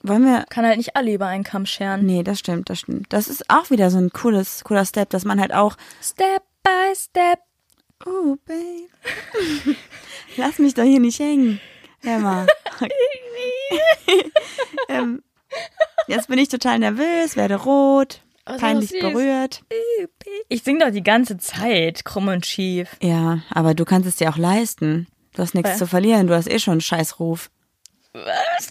[0.06, 0.44] Wollen wir.
[0.50, 2.04] Kann halt nicht alle über einen Kamm scheren.
[2.04, 3.06] Nee, das stimmt, das stimmt.
[3.08, 5.76] Das ist auch wieder so ein cooles, cooler Step, dass man halt auch.
[6.02, 7.38] Step by step.
[8.04, 8.88] Oh, babe.
[10.36, 11.58] Lass mich doch hier nicht hängen.
[12.02, 12.46] Hör mal.
[14.90, 15.22] ähm,
[16.06, 18.20] jetzt bin ich total nervös, werde rot.
[18.46, 19.62] Oh, peinlich berührt.
[20.50, 22.94] Ich sing doch die ganze Zeit, krumm und schief.
[23.00, 25.06] Ja, aber du kannst es dir auch leisten.
[25.32, 25.76] Du hast nichts Ja.
[25.76, 27.50] zu verlieren, du hast eh schon einen Scheißruf.
[28.12, 28.70] Was?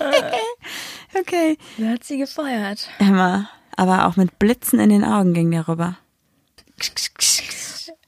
[1.18, 1.56] Okay.
[1.78, 2.88] Wer hat sie gefeuert?
[2.98, 5.96] Emma, aber auch mit Blitzen in den Augen ging der rüber.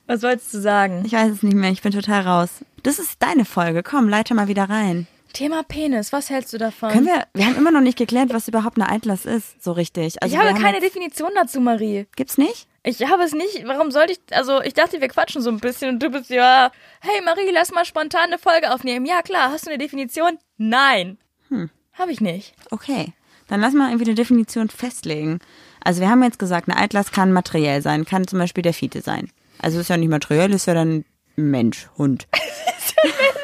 [0.07, 1.03] Was wolltest du sagen?
[1.07, 2.50] Ich weiß es nicht mehr, ich bin total raus.
[2.83, 5.07] Das ist deine Folge, komm, leite mal wieder rein.
[5.33, 6.90] Thema Penis, was hältst du davon?
[6.90, 10.22] Können wir, wir haben immer noch nicht geklärt, was überhaupt eine Eitlass ist, so richtig.
[10.22, 12.07] Also ich habe keine Definition dazu, Marie.
[12.16, 12.66] Gibt's nicht?
[12.83, 13.66] Ich habe es nicht.
[13.66, 14.20] Warum sollte ich.
[14.33, 16.72] Also, ich dachte, wir quatschen so ein bisschen und du bist ja.
[17.00, 19.05] Hey, Marie, lass mal spontan eine Folge aufnehmen.
[19.05, 19.53] Ja, klar.
[19.53, 20.38] Hast du eine Definition?
[20.57, 21.18] Nein.
[21.48, 21.70] Hm.
[22.01, 22.55] Habe ich nicht.
[22.71, 23.13] Okay,
[23.49, 25.39] dann lass mal irgendwie eine Definition festlegen.
[25.85, 29.03] Also wir haben jetzt gesagt, eine Eitlass kann materiell sein, kann zum Beispiel der Fiete
[29.03, 29.31] sein.
[29.59, 31.05] Also ist ja nicht materiell, ist ja dann
[31.37, 32.27] Mensch, Hund.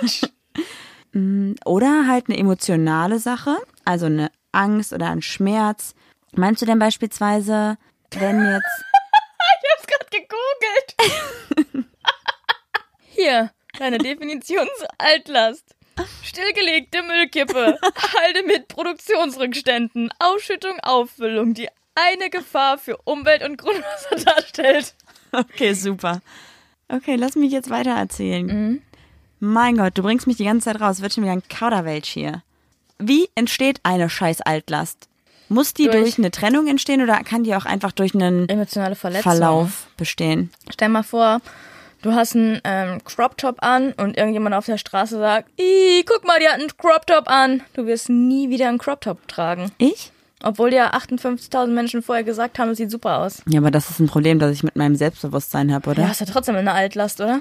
[1.13, 5.95] Mm, oder halt eine emotionale Sache, also eine Angst oder ein Schmerz.
[6.35, 7.79] Meinst du denn beispielsweise,
[8.11, 8.85] wenn jetzt
[9.63, 11.87] Ich hab's gerade gegoogelt.
[13.09, 15.76] Hier, deine Definition zu Altlast.
[16.23, 17.79] Stillgelegte Müllkippe.
[17.83, 20.11] Halde mit Produktionsrückständen.
[20.19, 24.95] Ausschüttung, Auffüllung, die eine Gefahr für Umwelt und Grundwasser darstellt.
[25.33, 26.21] Okay, super.
[26.89, 28.47] Okay, lass mich jetzt weiter erzählen.
[28.47, 28.83] Mhm.
[29.41, 31.01] Mein Gott, du bringst mich die ganze Zeit raus.
[31.01, 32.43] Wird schon wieder ein Kauderwelsch hier.
[32.99, 35.09] Wie entsteht eine scheiß Altlast?
[35.49, 38.95] Muss die durch, Durch- eine Trennung entstehen oder kann die auch einfach durch einen Emotionale
[38.97, 39.31] Verletzung.
[39.31, 40.51] Verlauf bestehen?
[40.73, 41.41] Stell mal vor,
[42.03, 46.25] du hast einen ähm, Crop Top an und irgendjemand auf der Straße sagt, Ih, guck
[46.27, 47.63] mal, die hat einen Crop Top an.
[47.75, 49.71] Du wirst nie wieder einen Crop Top tragen.
[49.79, 50.13] Ich?
[50.43, 53.43] Obwohl dir 58.000 Menschen vorher gesagt haben, es sieht super aus.
[53.49, 56.03] Ja, aber das ist ein Problem, das ich mit meinem Selbstbewusstsein habe, oder?
[56.03, 57.41] Ja, ist ja trotzdem eine Altlast, oder?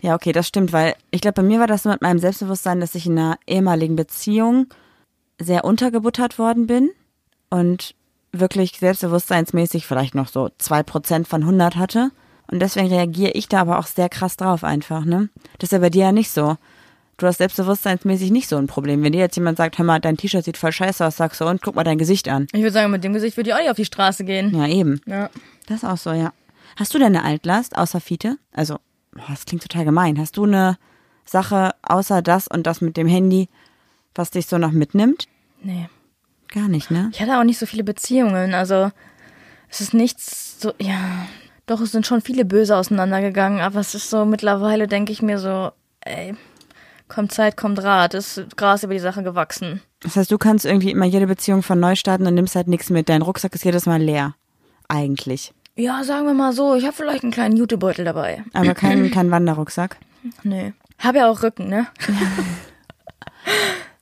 [0.00, 2.80] Ja, okay, das stimmt, weil ich glaube, bei mir war das so mit meinem Selbstbewusstsein,
[2.80, 4.68] dass ich in einer ehemaligen Beziehung
[5.40, 6.90] sehr untergebuttert worden bin
[7.50, 7.94] und
[8.32, 12.10] wirklich selbstbewusstseinsmäßig vielleicht noch so zwei Prozent von 100 hatte.
[12.50, 15.28] Und deswegen reagiere ich da aber auch sehr krass drauf einfach, ne?
[15.58, 16.56] Das ist ja bei dir ja nicht so.
[17.18, 19.02] Du hast selbstbewusstseinsmäßig nicht so ein Problem.
[19.02, 21.46] Wenn dir jetzt jemand sagt, hör mal, dein T-Shirt sieht voll scheiße aus, sagst du,
[21.46, 22.46] und guck mal dein Gesicht an.
[22.52, 24.56] Ich würde sagen, mit dem Gesicht würde ich auch nicht auf die Straße gehen.
[24.56, 25.00] Ja, eben.
[25.04, 25.28] Ja.
[25.66, 26.32] Das ist auch so, ja.
[26.76, 28.38] Hast du denn eine Altlast außer Fiete?
[28.52, 28.78] Also,
[29.28, 30.16] das klingt total gemein.
[30.16, 30.78] Hast du eine
[31.24, 33.48] Sache außer das und das mit dem Handy,
[34.14, 35.26] was dich so noch mitnimmt?
[35.60, 35.88] Nee.
[36.46, 37.10] Gar nicht, ne?
[37.12, 38.54] Ich hatte auch nicht so viele Beziehungen.
[38.54, 38.92] Also,
[39.68, 41.26] es ist nichts so, ja.
[41.68, 45.38] Doch, es sind schon viele böse auseinandergegangen, aber es ist so, mittlerweile denke ich mir
[45.38, 46.34] so, ey,
[47.08, 49.82] kommt Zeit, kommt Rat, ist Gras über die Sache gewachsen.
[50.00, 52.88] Das heißt, du kannst irgendwie immer jede Beziehung von neu starten und nimmst halt nichts
[52.88, 53.10] mit.
[53.10, 54.34] Dein Rucksack ist jedes Mal leer.
[54.88, 55.52] Eigentlich.
[55.76, 58.44] Ja, sagen wir mal so, ich habe vielleicht einen kleinen Jutebeutel dabei.
[58.54, 59.98] Aber kein, kein Wanderrucksack.
[60.42, 60.72] Nee.
[60.98, 61.86] Hab ja auch Rücken, ne?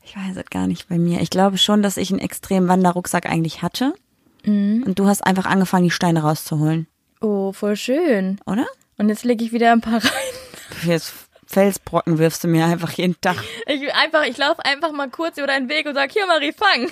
[0.03, 1.21] Ich weiß es gar nicht bei mir.
[1.21, 3.93] Ich glaube schon, dass ich einen extremen Wanderrucksack eigentlich hatte.
[4.47, 6.87] Und du hast einfach angefangen, die Steine rauszuholen.
[7.21, 8.41] Oh, voll schön.
[8.47, 8.67] Oder?
[8.99, 10.35] Und jetzt lege ich wieder ein paar rein.
[10.85, 11.13] Jetzt
[11.47, 13.37] Felsbrocken wirfst du mir einfach jeden Tag.
[13.67, 16.91] Ich einfach, ich laufe einfach mal kurz über deinen Weg und sag, hier Marie, fang.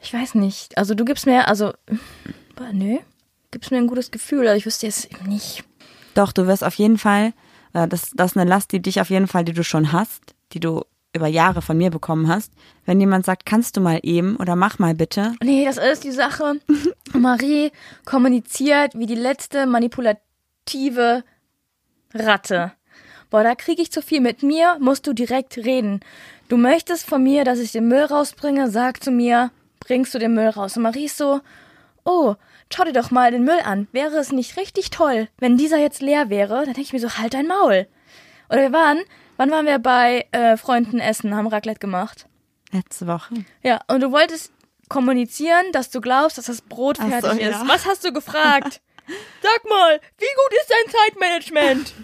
[0.00, 0.76] ich weiß nicht.
[0.76, 1.72] Also du gibst mir, also,
[2.54, 2.98] boah, nö,
[3.50, 4.46] gibst mir ein gutes Gefühl.
[4.46, 5.64] Also ich wüsste jetzt nicht.
[6.14, 7.32] Doch, du wirst auf jeden Fall,
[7.72, 10.34] äh, das, das ist eine Last, die dich auf jeden Fall, die du schon hast,
[10.52, 12.52] die du über Jahre von mir bekommen hast.
[12.84, 16.10] Wenn jemand sagt, kannst du mal eben oder mach mal bitte, Nee, das ist die
[16.10, 16.60] Sache.
[17.12, 17.70] Marie
[18.04, 21.24] kommuniziert wie die letzte manipulative
[22.12, 22.72] Ratte.
[23.30, 24.20] Boah, da krieg ich zu viel.
[24.20, 26.00] Mit mir musst du direkt reden.
[26.48, 29.50] Du möchtest von mir, dass ich den Müll rausbringe, sag zu mir,
[29.80, 30.76] bringst du den Müll raus.
[30.76, 31.40] Und Marie ist so,
[32.04, 32.34] oh,
[32.72, 33.88] schau dir doch mal den Müll an.
[33.92, 36.64] Wäre es nicht richtig toll, wenn dieser jetzt leer wäre?
[36.64, 37.86] Dann denke ich mir so, halt dein Maul.
[38.50, 38.98] Oder wir waren,
[39.36, 42.26] wann waren wir bei äh, Freunden essen, haben Raclette gemacht.
[42.72, 43.34] letzte Woche.
[43.62, 44.52] Ja, und du wolltest
[44.88, 47.52] kommunizieren, dass du glaubst, dass das Brot Ach so, fertig ist.
[47.52, 47.64] ja.
[47.66, 48.80] Was hast du gefragt?
[49.42, 51.94] Sag mal, wie gut ist dein Zeitmanagement?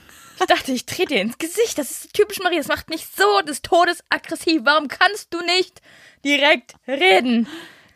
[0.41, 1.77] Ich dachte, ich trete dir ins Gesicht.
[1.79, 2.57] Das ist typisch Marie.
[2.57, 4.63] Das macht mich so des Todes aggressiv.
[4.65, 5.83] Warum kannst du nicht
[6.25, 7.47] direkt reden?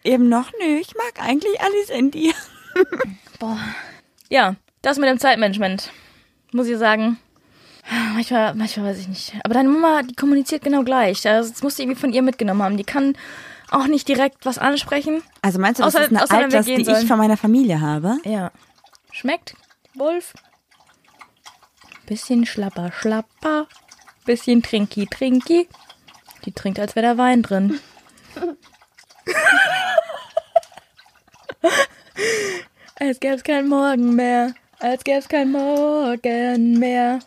[0.04, 2.34] Eben noch, nö, ich mag eigentlich alles in dir.
[4.28, 5.90] Ja, das mit dem Zeitmanagement.
[6.52, 7.18] Muss ich sagen.
[8.14, 9.34] Manchmal, manchmal weiß ich nicht.
[9.44, 11.26] Aber deine Mama, die kommuniziert genau gleich.
[11.28, 12.76] Also, Das musst du irgendwie von ihr mitgenommen haben.
[12.76, 13.16] Die kann
[13.70, 15.22] auch nicht direkt was ansprechen.
[15.42, 17.06] Also meinst du, das Außer- ist eine Altlast, gehen die ich sollen.
[17.06, 18.16] von meiner Familie habe?
[18.24, 18.50] Ja.
[19.12, 19.54] Schmeckt,
[19.94, 20.32] Wolf.
[22.06, 23.66] Bisschen schlapper, schlapper.
[24.24, 25.68] Bisschen trinki, trinki.
[26.44, 27.80] Die trinkt, als wäre da Wein drin.
[32.98, 34.54] als gäb's kein Morgen mehr.
[34.80, 37.18] Als gäb's kein Morgen mehr.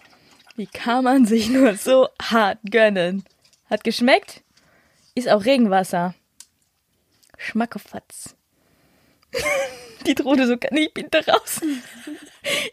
[0.57, 3.23] Wie kann man sich nur so hart gönnen?
[3.69, 4.41] Hat geschmeckt?
[5.13, 6.15] Ist auch Regenwasser.
[7.37, 8.35] Schmackofatz.
[10.07, 11.83] Die Trude so, kann ich bin draußen.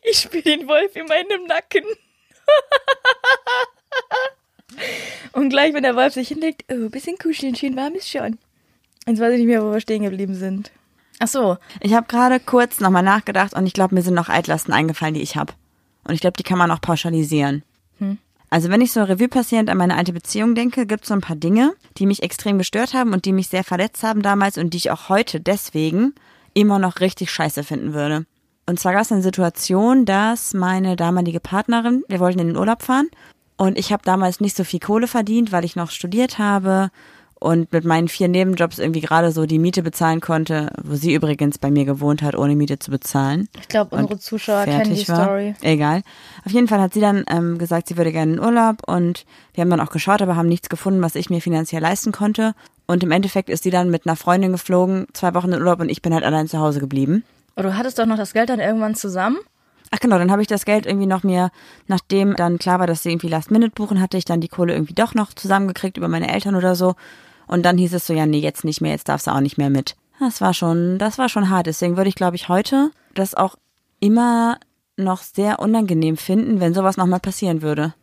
[0.02, 1.82] Ich spüre den Wolf in meinem Nacken.
[5.32, 8.38] Und gleich, wenn der Wolf sich hinlegt, oh, bisschen kuscheln, schön warm ist schon.
[9.06, 10.72] Jetzt weiß ich nicht mehr, wo wir stehen geblieben sind.
[11.18, 11.58] Ach so.
[11.80, 15.22] Ich habe gerade kurz nochmal nachgedacht und ich glaube, mir sind noch Altlasten eingefallen, die
[15.22, 15.52] ich habe.
[16.04, 17.62] Und ich glaube, die kann man auch pauschalisieren.
[18.54, 21.20] Also wenn ich so Revue passierend an meine alte Beziehung denke, gibt es so ein
[21.20, 24.72] paar Dinge, die mich extrem gestört haben und die mich sehr verletzt haben damals und
[24.72, 26.14] die ich auch heute deswegen
[26.52, 28.26] immer noch richtig scheiße finden würde.
[28.66, 32.82] Und zwar gab es eine Situation, dass meine damalige Partnerin, wir wollten in den Urlaub
[32.82, 33.08] fahren
[33.56, 36.92] und ich habe damals nicht so viel Kohle verdient, weil ich noch studiert habe
[37.44, 41.58] und mit meinen vier Nebenjobs irgendwie gerade so die Miete bezahlen konnte, wo sie übrigens
[41.58, 43.50] bei mir gewohnt hat, ohne Miete zu bezahlen.
[43.60, 45.24] Ich glaube, unsere Zuschauer kennen die war.
[45.24, 45.54] Story.
[45.60, 46.02] Egal.
[46.46, 49.60] Auf jeden Fall hat sie dann ähm, gesagt, sie würde gerne in Urlaub und wir
[49.60, 52.54] haben dann auch geschaut, aber haben nichts gefunden, was ich mir finanziell leisten konnte.
[52.86, 55.90] Und im Endeffekt ist sie dann mit einer Freundin geflogen, zwei Wochen in Urlaub und
[55.90, 57.24] ich bin halt allein zu Hause geblieben.
[57.56, 59.36] Aber du hattest doch noch das Geld dann irgendwann zusammen?
[59.90, 61.50] Ach genau, dann habe ich das Geld irgendwie noch mir,
[61.88, 64.72] nachdem dann klar war, dass sie irgendwie Last Minute buchen, hatte ich dann die Kohle
[64.72, 66.94] irgendwie doch noch zusammengekriegt über meine Eltern oder so.
[67.46, 69.58] Und dann hieß es so, ja, nee, jetzt nicht mehr, jetzt darfst du auch nicht
[69.58, 69.96] mehr mit.
[70.20, 71.66] Das war schon, das war schon hart.
[71.66, 73.56] Deswegen würde ich, glaube ich, heute das auch
[74.00, 74.58] immer
[74.96, 77.94] noch sehr unangenehm finden, wenn sowas nochmal passieren würde.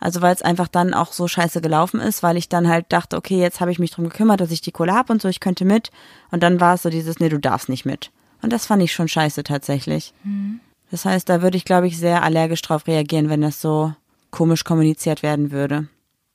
[0.00, 3.16] Also weil es einfach dann auch so scheiße gelaufen ist, weil ich dann halt dachte,
[3.16, 5.40] okay, jetzt habe ich mich drum gekümmert, dass ich die Kohle hab und so, ich
[5.40, 5.90] könnte mit.
[6.30, 8.10] Und dann war es so dieses, nee, du darfst nicht mit.
[8.42, 10.14] Und das fand ich schon scheiße tatsächlich.
[10.24, 10.60] Mhm.
[10.90, 13.92] Das heißt, da würde ich, glaube ich, sehr allergisch drauf reagieren, wenn das so
[14.30, 15.88] komisch kommuniziert werden würde.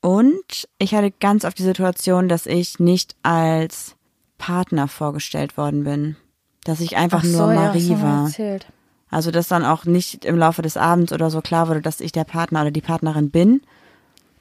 [0.05, 3.95] Und ich hatte ganz oft die Situation, dass ich nicht als
[4.37, 6.15] Partner vorgestellt worden bin.
[6.63, 8.25] Dass ich einfach Ach so, nur ja, Marie mal war.
[8.25, 8.67] Erzählt.
[9.09, 12.11] Also dass dann auch nicht im Laufe des Abends oder so klar wurde, dass ich
[12.11, 13.63] der Partner oder die Partnerin bin.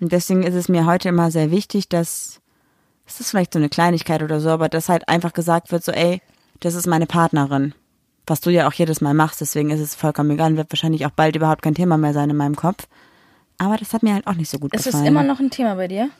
[0.00, 2.42] Und deswegen ist es mir heute immer sehr wichtig, dass
[3.06, 5.92] es ist vielleicht so eine Kleinigkeit oder so, aber dass halt einfach gesagt wird, so
[5.92, 6.20] ey,
[6.60, 7.72] das ist meine Partnerin.
[8.26, 11.06] Was du ja auch jedes Mal machst, deswegen ist es vollkommen egal und wird wahrscheinlich
[11.06, 12.86] auch bald überhaupt kein Thema mehr sein in meinem Kopf.
[13.58, 15.06] Aber das hat mir halt auch nicht so gut Ist es gefallen.
[15.06, 16.10] immer noch ein Thema bei dir?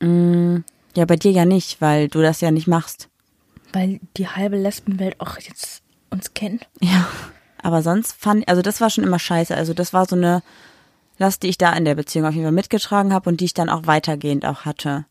[0.00, 3.08] Ja, bei dir ja nicht, weil du das ja nicht machst.
[3.72, 6.66] Weil die halbe Lesbenwelt auch jetzt uns kennt.
[6.80, 7.06] Ja.
[7.62, 9.54] Aber sonst fand, also das war schon immer scheiße.
[9.54, 10.42] Also das war so eine
[11.18, 13.54] Last, die ich da in der Beziehung auf jeden Fall mitgetragen habe und die ich
[13.54, 15.04] dann auch weitergehend auch hatte.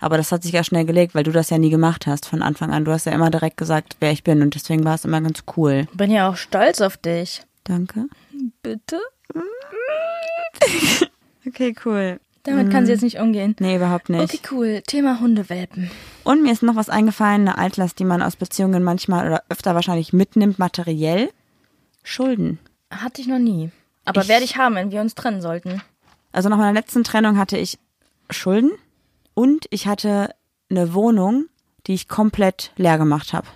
[0.00, 2.42] Aber das hat sich ja schnell gelegt, weil du das ja nie gemacht hast von
[2.42, 2.84] Anfang an.
[2.84, 5.44] Du hast ja immer direkt gesagt, wer ich bin und deswegen war es immer ganz
[5.56, 5.86] cool.
[5.94, 7.42] Bin ja auch stolz auf dich.
[7.64, 8.06] Danke.
[8.62, 9.00] Bitte?
[11.46, 12.20] Okay, cool.
[12.44, 13.56] Damit kann sie jetzt nicht umgehen.
[13.58, 14.22] Nee, überhaupt nicht.
[14.22, 14.82] Okay, cool.
[14.86, 15.90] Thema Hundewelpen.
[16.24, 19.74] Und mir ist noch was eingefallen, eine Altlast, die man aus Beziehungen manchmal oder öfter
[19.74, 21.30] wahrscheinlich mitnimmt, materiell.
[22.02, 22.58] Schulden.
[22.90, 23.70] Hatte ich noch nie.
[24.04, 25.80] Aber Ich- werde ich haben, wenn wir uns trennen sollten.
[26.32, 27.78] Also nach meiner letzten Trennung hatte ich
[28.28, 28.72] Schulden
[29.32, 30.34] und ich hatte
[30.70, 31.46] eine Wohnung,
[31.86, 33.46] die ich komplett leer gemacht habe.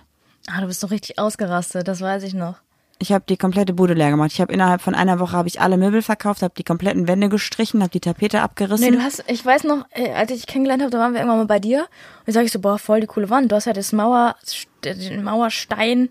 [0.47, 2.55] Ah, du bist doch richtig ausgerastet, das weiß ich noch.
[3.01, 4.31] Ich habe die komplette Bude leer gemacht.
[4.33, 7.29] Ich habe innerhalb von einer Woche habe ich alle Möbel verkauft, habe die kompletten Wände
[7.29, 8.85] gestrichen, habe die Tapete abgerissen.
[8.85, 11.19] Nee, du hast, ich weiß noch, äh, als ich dich kennengelernt habe, da waren wir
[11.21, 11.79] irgendwann mal bei dir.
[11.79, 13.51] Und ich sag ich so, boah, voll die coole Wand.
[13.51, 14.35] Du hast ja das Mauer,
[14.83, 16.09] den Mauerstein,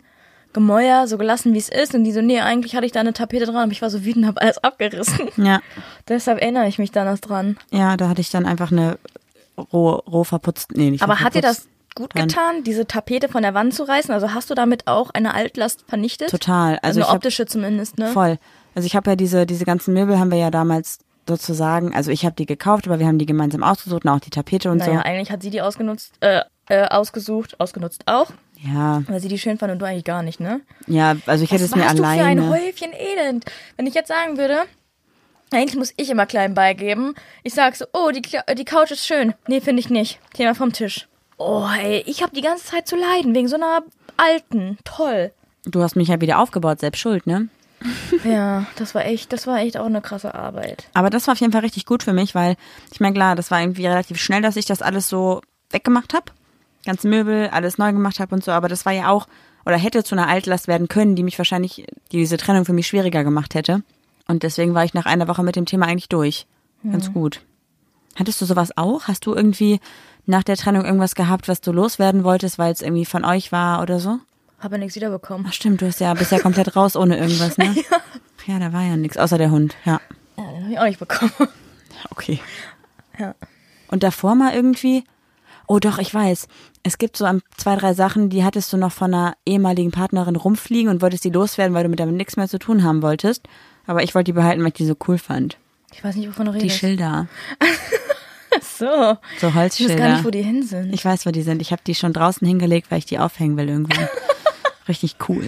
[0.55, 1.95] Gemäuer so gelassen, wie es ist.
[1.95, 4.05] Und die so, nee, eigentlich hatte ich da eine Tapete dran, aber ich war so
[4.07, 5.29] wütend, habe alles abgerissen.
[5.37, 5.61] ja,
[6.09, 7.59] Deshalb erinnere ich mich da noch dran.
[7.71, 8.99] ja, da hatte ich dann einfach eine
[9.73, 10.71] roh, roh verputzt.
[10.75, 14.13] Nee, nicht Aber hat dir das gut getan, diese Tapete von der Wand zu reißen?
[14.15, 16.31] Also hast du damit auch eine Altlast vernichtet?
[16.31, 16.79] Total.
[16.79, 18.09] Also, Also, eine hab- optische zumindest, ne?
[18.09, 18.39] Voll.
[18.75, 22.25] Also ich habe ja diese, diese ganzen Möbel haben wir ja damals sozusagen, also ich
[22.25, 25.01] habe die gekauft, aber wir haben die gemeinsam ausgesucht und auch die Tapete und Naja,
[25.01, 28.69] eigentlich hat sie die ausgenutzt, äh, äh, ausgesucht, ausgenutzt auch, so.
[28.73, 30.61] Ja, weil sie die schön fand und du eigentlich gar nicht, ne?
[30.87, 32.49] ja, also ich hätte es Was mir warst du für ein alleine.
[32.49, 33.45] Häufchen Elend?
[33.77, 34.61] Wenn ich jetzt sagen würde,
[35.53, 37.15] eigentlich muss ich immer klein beigeben.
[37.43, 39.35] Ich sag so, oh, die, die Couch ist schön.
[39.49, 40.19] Nee, finde ich nicht.
[40.35, 41.09] Thema vom Tisch.
[41.39, 43.83] Oh, ey, ich habe die ganze Zeit zu leiden wegen so einer
[44.17, 44.77] alten.
[44.85, 45.33] Toll.
[45.65, 47.49] Du hast mich ja wieder aufgebaut, selbst schuld, ne?
[48.25, 50.89] Ja, das war echt, das war echt auch eine krasse Arbeit.
[50.95, 52.57] Aber das war auf jeden Fall richtig gut für mich, weil
[52.93, 56.33] ich meine, klar, das war irgendwie relativ schnell, dass ich das alles so weggemacht habe.
[56.85, 59.29] Ganze Möbel, alles neu gemacht habe und so, aber das war ja auch
[59.65, 62.87] oder hätte zu einer Altlast werden können, die mich wahrscheinlich, die diese Trennung für mich
[62.87, 63.83] schwieriger gemacht hätte.
[64.27, 66.47] Und deswegen war ich nach einer Woche mit dem Thema eigentlich durch.
[66.91, 67.43] Ganz gut.
[68.15, 69.09] Hattest du sowas auch?
[69.09, 69.81] Hast du irgendwie
[70.29, 73.83] nach der Trennung irgendwas gehabt, was du loswerden wolltest, weil es irgendwie von euch war
[73.83, 74.19] oder so?
[74.61, 75.47] Habe nichts wiederbekommen.
[75.49, 77.75] Ach stimmt, du hast ja, bist ja komplett raus ohne irgendwas, ne?
[77.91, 80.01] Ach ja, da war ja nichts, außer der Hund, ja.
[80.37, 81.33] Ja, den habe ich auch nicht bekommen.
[82.11, 82.41] Okay.
[83.19, 83.35] Ja.
[83.89, 85.05] Und davor mal irgendwie,
[85.67, 86.49] oh doch, ich weiß,
[86.83, 87.27] es gibt so
[87.57, 91.31] zwei, drei Sachen, die hattest du noch von einer ehemaligen Partnerin rumfliegen und wolltest die
[91.31, 93.49] loswerden, weil du mit damit nichts mehr zu tun haben wolltest.
[93.87, 95.57] Aber ich wollte die behalten, weil ich die so cool fand.
[95.93, 96.79] Ich weiß nicht, wovon du Die redest.
[96.79, 97.27] Schilder.
[98.79, 98.87] So.
[99.41, 99.97] So Ich weiß Holzschilder.
[99.97, 100.93] gar nicht, wo die hin sind.
[100.95, 101.61] Ich weiß, wo die sind.
[101.63, 104.09] Ich habe die schon draußen hingelegt, weil ich die aufhängen will irgendwann.
[104.89, 105.45] Richtig cool.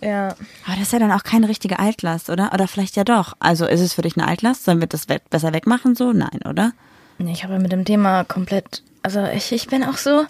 [0.00, 0.28] ja.
[0.66, 2.52] Aber das ist ja dann auch keine richtige Altlast, oder?
[2.54, 3.34] Oder vielleicht ja doch.
[3.40, 4.64] Also ist es für dich eine Altlast?
[4.64, 6.12] Sollen wir das we- besser wegmachen so?
[6.12, 6.72] Nein, oder?
[7.18, 10.24] Nee, ich habe mit dem Thema komplett, also ich, ich bin auch so,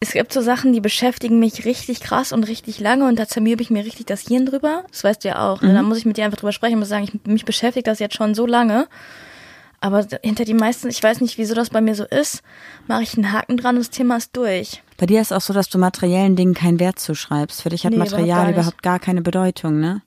[0.00, 3.62] es gibt so Sachen, die beschäftigen mich richtig krass und richtig lange und da zermürbe
[3.62, 4.84] ich mir richtig das Hirn drüber.
[4.90, 5.62] Das weißt du ja auch.
[5.62, 5.74] Ne?
[5.74, 7.98] Da muss ich mit dir einfach drüber sprechen und muss sagen, ich, mich beschäftigt das
[7.98, 8.86] jetzt schon so lange.
[9.86, 12.42] Aber hinter die meisten, ich weiß nicht, wieso das bei mir so ist,
[12.88, 14.82] mache ich einen Haken dran und das Thema ist durch.
[14.96, 17.62] Bei dir ist auch so, dass du materiellen Dingen keinen Wert zuschreibst.
[17.62, 18.56] Für dich hat Nee, überhaupt Material gar nicht.
[18.56, 20.02] überhaupt gar keine Bedeutung, ne?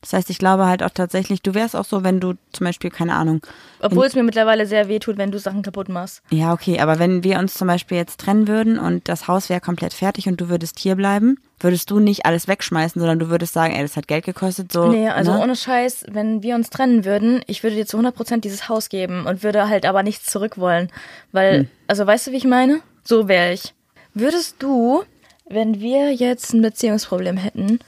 [0.00, 2.88] Das heißt, ich glaube halt auch tatsächlich, du wärst auch so, wenn du zum Beispiel,
[2.90, 3.40] keine Ahnung,
[3.80, 6.22] Obwohl es mir mittlerweile sehr weh tut, wenn du Sachen kaputt machst.
[6.30, 9.60] ja, okay, aber wenn wir uns zum Beispiel jetzt trennen würden und das Haus wäre
[9.60, 13.52] komplett fertig und du würdest hier bleiben, würdest du nicht alles wegschmeißen, sondern du würdest
[13.54, 14.86] sagen, ey, das hat Geld gekostet, so.
[14.88, 15.40] Nee, also ne?
[15.40, 19.26] ohne Scheiß, wenn wir uns trennen würden, ich würde dir zu 100% dieses Haus geben
[19.26, 20.90] und würde halt aber nichts zurück wollen.
[21.32, 21.68] Weil, Hm.
[21.88, 22.80] also weißt du, wie ich meine?
[23.02, 23.74] So wäre ich.
[24.14, 25.02] Würdest du,
[25.48, 27.80] wenn wir jetzt ein Beziehungsproblem hätten,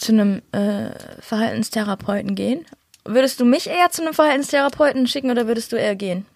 [0.00, 0.90] zu einem äh,
[1.20, 2.64] Verhaltenstherapeuten gehen?
[3.04, 6.26] Würdest du mich eher zu einem Verhaltenstherapeuten schicken oder würdest du eher gehen?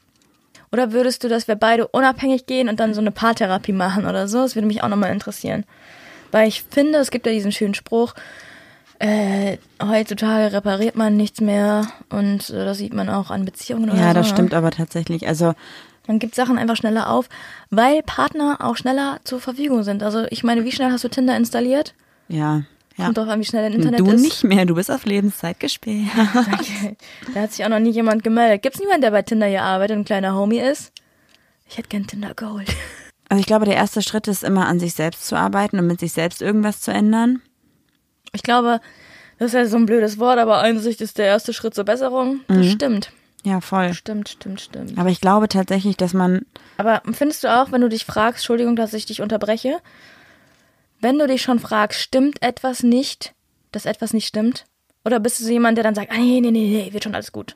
[0.73, 4.27] Oder würdest du, dass wir beide unabhängig gehen und dann so eine Paartherapie machen oder
[4.29, 4.39] so?
[4.39, 5.65] Das würde mich auch nochmal interessieren.
[6.33, 8.15] Weil ich finde, es gibt ja diesen schönen Spruch,
[8.99, 13.99] äh, heutzutage repariert man nichts mehr und äh, das sieht man auch an Beziehungen oder
[14.01, 14.15] Ja, so.
[14.15, 14.33] das ne?
[14.33, 15.27] stimmt aber tatsächlich.
[15.29, 15.55] Also,
[16.07, 17.29] Man gibt Sachen einfach schneller auf,
[17.71, 20.03] weil Partner auch schneller zur Verfügung sind.
[20.03, 21.95] Also ich meine, wie schnell hast du Tinder installiert?
[22.29, 22.63] ja.
[22.97, 23.05] Ja.
[23.07, 24.21] Kommt drauf an, wie schnell dein Internet du ist.
[24.21, 26.07] nicht mehr, du bist auf Lebenszeit gesperrt.
[26.53, 26.97] Okay.
[27.35, 28.63] Da hat sich auch noch nie jemand gemeldet.
[28.63, 30.93] Gibt's niemanden, der bei Tinder hier arbeitet und ein kleiner Homie ist?
[31.69, 32.69] Ich hätte gern Tinder Gold.
[33.31, 35.99] Also ich glaube, der erste Schritt ist immer an sich selbst zu arbeiten und mit
[35.99, 37.41] sich selbst irgendwas zu ändern.
[38.33, 38.81] Ich glaube,
[39.39, 42.41] das ist ja so ein blödes Wort, aber Einsicht ist der erste Schritt zur Besserung.
[42.49, 42.55] Mhm.
[42.55, 43.13] Das stimmt.
[43.43, 43.95] Ja, voll.
[43.95, 44.99] Stimmt, stimmt, stimmt.
[44.99, 46.43] Aber ich glaube tatsächlich, dass man,
[46.77, 49.81] Aber findest du auch, wenn du dich fragst, Entschuldigung, dass ich dich unterbreche,
[51.05, 53.35] wenn du dich schon fragst, stimmt etwas nicht,
[53.71, 54.65] dass etwas nicht stimmt?
[55.05, 57.15] Oder bist du so jemand, der dann sagt, ah, nee, nee, nee, nee, wird schon
[57.15, 57.55] alles gut?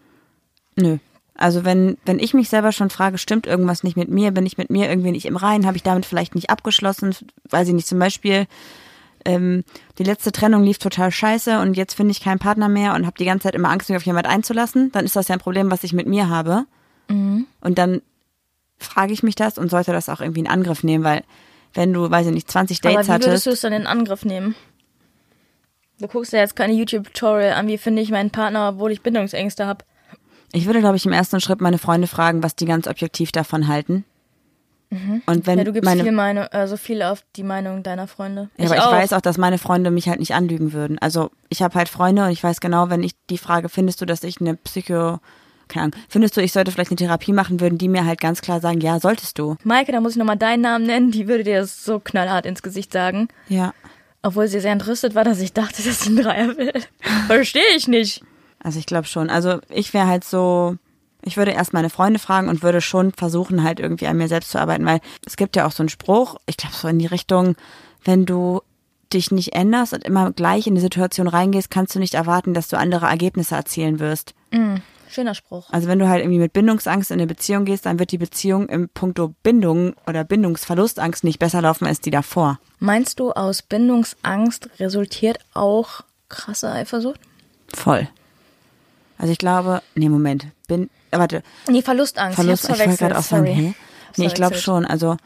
[0.79, 0.99] nö.
[1.35, 4.59] Also wenn, wenn ich mich selber schon frage, stimmt irgendwas nicht mit mir, bin ich
[4.59, 7.15] mit mir irgendwie nicht im Reinen, habe ich damit vielleicht nicht abgeschlossen,
[7.51, 8.49] weiß ich nicht, zum Beispiel,
[9.25, 9.63] ähm,
[9.99, 13.17] die letzte Trennung lief total scheiße und jetzt finde ich keinen Partner mehr und habe
[13.19, 15.71] die ganze Zeit immer Angst, mich auf jemand einzulassen, dann ist das ja ein Problem,
[15.71, 16.65] was ich mit mir habe.
[17.61, 18.03] Und dann
[18.79, 21.23] frage ich mich das und sollte das auch irgendwie in Angriff nehmen, weil
[21.79, 23.47] wenn du, weiß ich nicht, 20 Aber Dates wie würdest hattest.
[23.47, 24.55] du es dann in Angriff nehmen?
[26.01, 29.67] Du guckst dir jetzt keine YouTube-Tutorial an, wie finde ich meinen Partner, obwohl ich Bindungsängste
[29.67, 29.85] habe.
[30.53, 33.69] Ich würde, glaube ich, im ersten Schritt meine Freunde fragen, was die ganz objektiv davon
[33.69, 34.05] halten.
[35.27, 38.49] Und wenn Ja, du gibst meine, viel Meinung, also viel auf die Meinung deiner Freunde.
[38.57, 40.99] ja, aber ich weiß auch, dass meine Freunde mich halt nicht anlügen würden.
[41.01, 44.07] Also ich habe halt Freunde und ich weiß genau, wenn ich die frage, findest du,
[44.07, 45.19] dass ich eine Psycho,
[45.69, 48.41] keine Ahnung, findest du, ich sollte vielleicht eine Therapie machen, würden die mir halt ganz
[48.41, 49.57] klar sagen, ja, solltest du.
[49.65, 52.63] Maike, da muss ich nochmal deinen Namen nennen, die würde dir das so knallhart ins
[52.63, 53.29] Gesicht sagen.
[53.49, 53.73] Ja.
[54.23, 56.73] Obwohl sie sehr entrüstet war, dass ich dachte, dass sie einen Dreier will.
[57.27, 58.23] Verstehe ich nicht.
[58.61, 59.31] Also ich glaube schon.
[59.31, 60.77] Also ich wäre halt so,
[61.23, 64.51] ich würde erst meine Freunde fragen und würde schon versuchen, halt irgendwie an mir selbst
[64.51, 67.07] zu arbeiten, weil es gibt ja auch so einen Spruch, ich glaube so in die
[67.07, 67.55] Richtung,
[68.05, 68.63] wenn du
[69.13, 72.69] dich nicht änderst und immer gleich in die Situation reingehst, kannst du nicht erwarten, dass
[72.69, 74.35] du andere Ergebnisse erzielen wirst.
[75.11, 75.69] Schöner Spruch.
[75.71, 78.69] Also wenn du halt irgendwie mit Bindungsangst in eine Beziehung gehst, dann wird die Beziehung
[78.69, 82.59] im Punkto Bindung oder Bindungsverlustangst nicht besser laufen als die davor.
[82.79, 87.21] Meinst du, aus Bindungsangst resultiert auch krasse Eifersucht?
[87.75, 88.09] Voll.
[89.19, 92.37] Also ich glaube, nee, Moment, bin, äh, warte, Nee, Verlustangst.
[92.37, 93.75] Verlust, ich ich wollte gerade auch sagen, hä?
[94.17, 95.17] Nee, ich glaube schon, also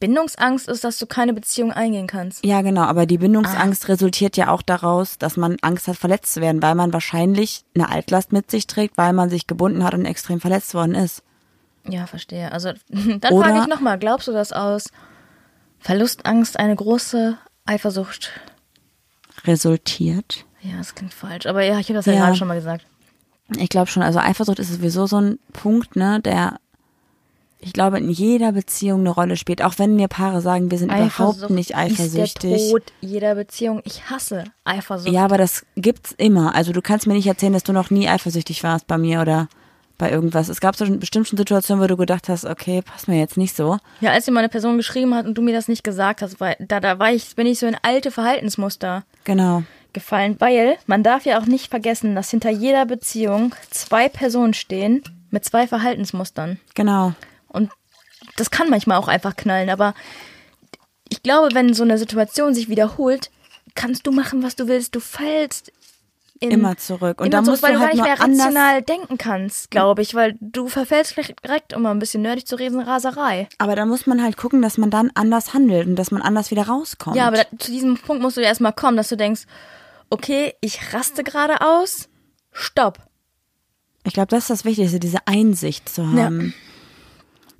[0.00, 2.44] Bindungsangst ist, dass du keine Beziehung eingehen kannst.
[2.44, 3.88] Ja, genau, aber die Bindungsangst Ah.
[3.88, 7.88] resultiert ja auch daraus, dass man Angst hat, verletzt zu werden, weil man wahrscheinlich eine
[7.88, 11.22] Altlast mit sich trägt, weil man sich gebunden hat und extrem verletzt worden ist.
[11.88, 12.50] Ja, verstehe.
[12.52, 14.90] Also dann frage ich nochmal, glaubst du, dass aus
[15.78, 18.30] Verlustangst eine große Eifersucht?
[19.44, 20.44] Resultiert.
[20.62, 21.46] Ja, das klingt falsch.
[21.46, 22.24] Aber ja, ich habe das ja, Ja.
[22.24, 22.84] gerade schon mal gesagt.
[23.56, 26.58] Ich glaube schon, also Eifersucht ist sowieso so ein Punkt, ne, der,
[27.66, 29.62] ich glaube, in jeder Beziehung eine Rolle spielt.
[29.62, 32.70] Auch wenn mir Paare sagen, wir sind überhaupt nicht Ist der eifersüchtig.
[32.70, 33.82] Tod jeder Beziehung.
[33.84, 35.12] Ich hasse Eifersucht.
[35.12, 36.54] Ja, aber das gibt's immer.
[36.54, 39.48] Also du kannst mir nicht erzählen, dass du noch nie eifersüchtig warst bei mir oder
[39.98, 40.48] bei irgendwas.
[40.48, 43.56] Es gab so eine bestimmte Situationen, wo du gedacht hast, okay, passt mir jetzt nicht
[43.56, 43.78] so.
[44.00, 46.54] Ja, als dir meine Person geschrieben hat und du mir das nicht gesagt hast, weil
[46.60, 49.62] da, da war ich, bin ich so in alte Verhaltensmuster Genau.
[49.94, 55.02] gefallen, weil man darf ja auch nicht vergessen, dass hinter jeder Beziehung zwei Personen stehen
[55.30, 56.58] mit zwei Verhaltensmustern.
[56.74, 57.14] Genau.
[57.48, 57.70] Und
[58.36, 59.94] das kann manchmal auch einfach knallen, aber
[61.08, 63.30] ich glaube, wenn so eine Situation sich wiederholt,
[63.74, 64.94] kannst du machen, was du willst.
[64.94, 65.72] Du fällst
[66.38, 67.20] in, Immer zurück.
[67.20, 70.02] Und immer da zurück, musst weil du halt gar nicht mehr rational denken kannst, glaube
[70.02, 73.48] ich, weil du verfällst vielleicht direkt, um mal ein bisschen nerdig zu reden, Raserei.
[73.58, 76.50] Aber da muss man halt gucken, dass man dann anders handelt und dass man anders
[76.50, 77.16] wieder rauskommt.
[77.16, 79.42] Ja, aber da, zu diesem Punkt musst du ja erstmal kommen, dass du denkst,
[80.10, 82.08] okay, ich raste gerade aus,
[82.52, 82.98] stopp.
[84.04, 86.54] ich glaube, das ist das Wichtigste, diese Einsicht zu haben.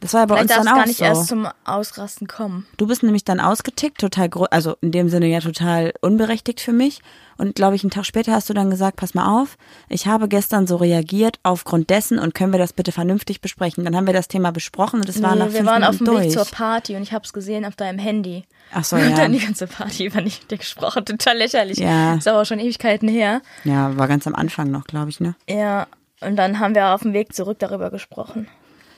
[0.07, 1.05] Das war ja bei Vielleicht uns dann du auch gar nicht so.
[1.05, 2.65] erst zum Ausrasten kommen.
[2.77, 7.01] Du bist nämlich dann ausgetickt, total, also in dem Sinne ja total unberechtigt für mich.
[7.39, 10.29] Und glaube ich, einen Tag später hast du dann gesagt, pass mal auf, ich habe
[10.29, 13.85] gestern so reagiert aufgrund dessen und können wir das bitte vernünftig besprechen.
[13.85, 15.99] Dann haben wir das Thema besprochen und es war nach Nee, wir fünf waren auf
[15.99, 16.47] Minuten dem Weg durch.
[16.47, 18.45] zur Party und ich habe es gesehen auf deinem Handy.
[18.73, 19.17] Ach so, Und ja.
[19.17, 21.79] dann die ganze Party über nicht mit dir gesprochen, total lächerlich.
[21.79, 22.15] Ja.
[22.15, 23.43] Ist aber auch schon Ewigkeiten her.
[23.65, 25.35] Ja, war ganz am Anfang noch, glaube ich, ne?
[25.51, 25.89] Ja,
[26.21, 28.47] und dann haben wir auf dem Weg zurück darüber gesprochen.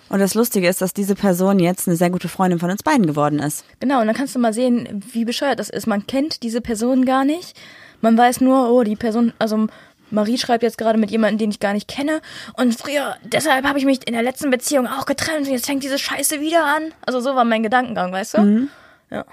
[0.08, 3.06] Und das Lustige ist, dass diese Person jetzt eine sehr gute Freundin von uns beiden
[3.06, 3.64] geworden ist.
[3.80, 5.86] Genau, und dann kannst du mal sehen, wie bescheuert das ist.
[5.86, 7.58] Man kennt diese Person gar nicht.
[8.00, 9.66] Man weiß nur, oh, die Person, also
[10.10, 12.20] Marie schreibt jetzt gerade mit jemandem, den ich gar nicht kenne.
[12.54, 15.82] Und früher, deshalb habe ich mich in der letzten Beziehung auch getrennt und jetzt fängt
[15.82, 16.94] diese Scheiße wieder an.
[17.04, 18.68] Also so war mein Gedankengang, weißt du?
[19.10, 19.24] Ja.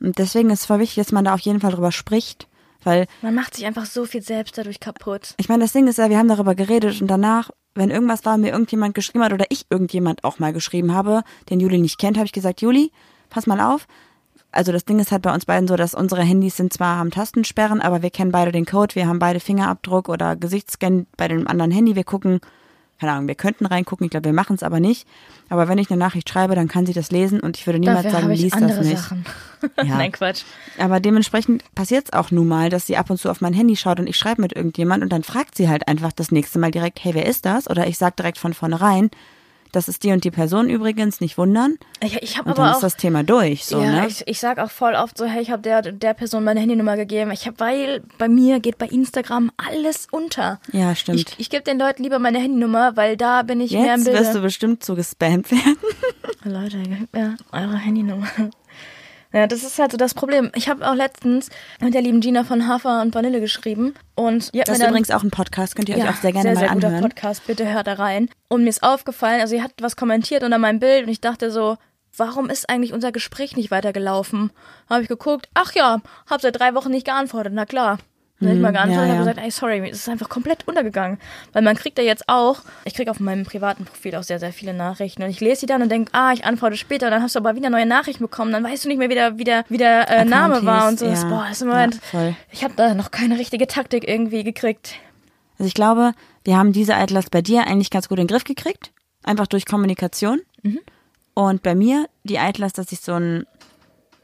[0.00, 2.48] Und deswegen ist es voll wichtig, dass man da auf jeden Fall drüber spricht.
[2.82, 5.34] Weil, Man macht sich einfach so viel selbst dadurch kaputt.
[5.38, 8.38] ich meine, das Ding ist ja, wir haben darüber geredet und danach, wenn irgendwas war,
[8.38, 12.16] mir irgendjemand geschrieben hat oder ich irgendjemand auch mal geschrieben habe, den Juli nicht kennt,
[12.16, 12.90] habe ich gesagt, Juli,
[13.30, 13.86] pass mal auf.
[14.52, 17.10] Also das Ding ist halt bei uns beiden so, dass unsere Handys sind zwar haben
[17.10, 21.46] Tastensperren, aber wir kennen beide den Code, wir haben beide Fingerabdruck oder Gesichtsscan bei dem
[21.46, 22.40] anderen Handy, wir gucken,
[22.98, 25.06] keine Ahnung, wir könnten reingucken, ich glaube, wir machen es aber nicht.
[25.48, 28.02] Aber wenn ich eine Nachricht schreibe, dann kann sie das lesen und ich würde niemals
[28.02, 28.98] Dafür sagen, lies das nicht.
[28.98, 29.24] Sachen.
[29.78, 29.96] Ja.
[29.96, 30.42] Nein, Quatsch.
[30.78, 33.74] Aber dementsprechend passiert es auch nun mal, dass sie ab und zu auf mein Handy
[33.76, 36.70] schaut und ich schreibe mit irgendjemand und dann fragt sie halt einfach das nächste Mal
[36.70, 37.68] direkt, hey, wer ist das?
[37.68, 39.10] Oder ich sag direkt von vornherein,
[39.76, 41.76] das ist die und die Person übrigens, nicht wundern.
[42.00, 44.06] Ich, ich habe Und dann aber ist auch das Thema durch, so, ja, ne?
[44.08, 46.96] ich, ich sag auch voll oft so, hey, ich habe der der Person meine Handynummer
[46.96, 47.30] gegeben.
[47.30, 50.60] Ich habe, weil bei mir geht bei Instagram alles unter.
[50.72, 51.20] Ja, stimmt.
[51.20, 54.12] Ich, ich gebe den Leuten lieber meine Handynummer, weil da bin ich mehr im Jetzt
[54.18, 55.76] wirst du bestimmt so gespammt werden.
[56.44, 58.28] Leute, gebt mir eure Handynummer.
[59.32, 60.50] Ja, das ist halt so das Problem.
[60.54, 61.50] Ich habe auch letztens
[61.80, 65.22] mit der lieben Gina von Hafer und Vanille geschrieben und Das ist dann, übrigens auch
[65.22, 67.02] ein Podcast, könnt ihr euch ja, auch sehr gerne sehr, sehr mal guter anhören.
[67.02, 68.28] Podcast, bitte hört da rein.
[68.48, 71.50] Und mir ist aufgefallen, also sie hat was kommentiert unter meinem Bild und ich dachte
[71.50, 71.76] so,
[72.16, 74.50] warum ist eigentlich unser Gespräch nicht weitergelaufen?
[74.88, 77.98] Habe ich geguckt, ach ja, hab seit drei Wochen nicht geantwortet, na klar.
[78.38, 79.32] Dann hab ich mal geantwortet Hm, ja, und ja.
[79.32, 81.18] gesagt, ey, sorry, es ist einfach komplett untergegangen.
[81.52, 84.52] Weil man kriegt ja jetzt auch, ich krieg auf meinem privaten Profil auch sehr, sehr
[84.52, 85.22] viele Nachrichten.
[85.22, 87.06] Und ich lese die dann und denke, ah, ich antworte später.
[87.06, 88.52] Und dann hast du aber wieder neue Nachrichten bekommen.
[88.52, 90.98] Dann weißt du nicht mehr, wie der, wie der, wie der äh, Name war und
[90.98, 91.06] so.
[91.06, 91.28] Das, ja.
[91.30, 92.36] boah, das ist im Moment, Ja, voll.
[92.52, 94.96] ich habe da noch keine richtige Taktik irgendwie gekriegt.
[95.58, 96.12] Also ich glaube,
[96.44, 98.92] wir haben diese Altlast bei dir eigentlich ganz gut in den Griff gekriegt.
[99.24, 100.40] Einfach durch Kommunikation.
[100.62, 100.80] Mhm.
[101.32, 103.46] Und bei mir, die Altlast, dass ich so ein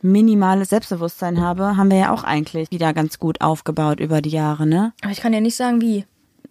[0.03, 4.66] minimales Selbstbewusstsein habe, haben wir ja auch eigentlich wieder ganz gut aufgebaut über die Jahre,
[4.66, 4.92] ne?
[5.03, 6.05] Aber ich kann dir nicht sagen, wie.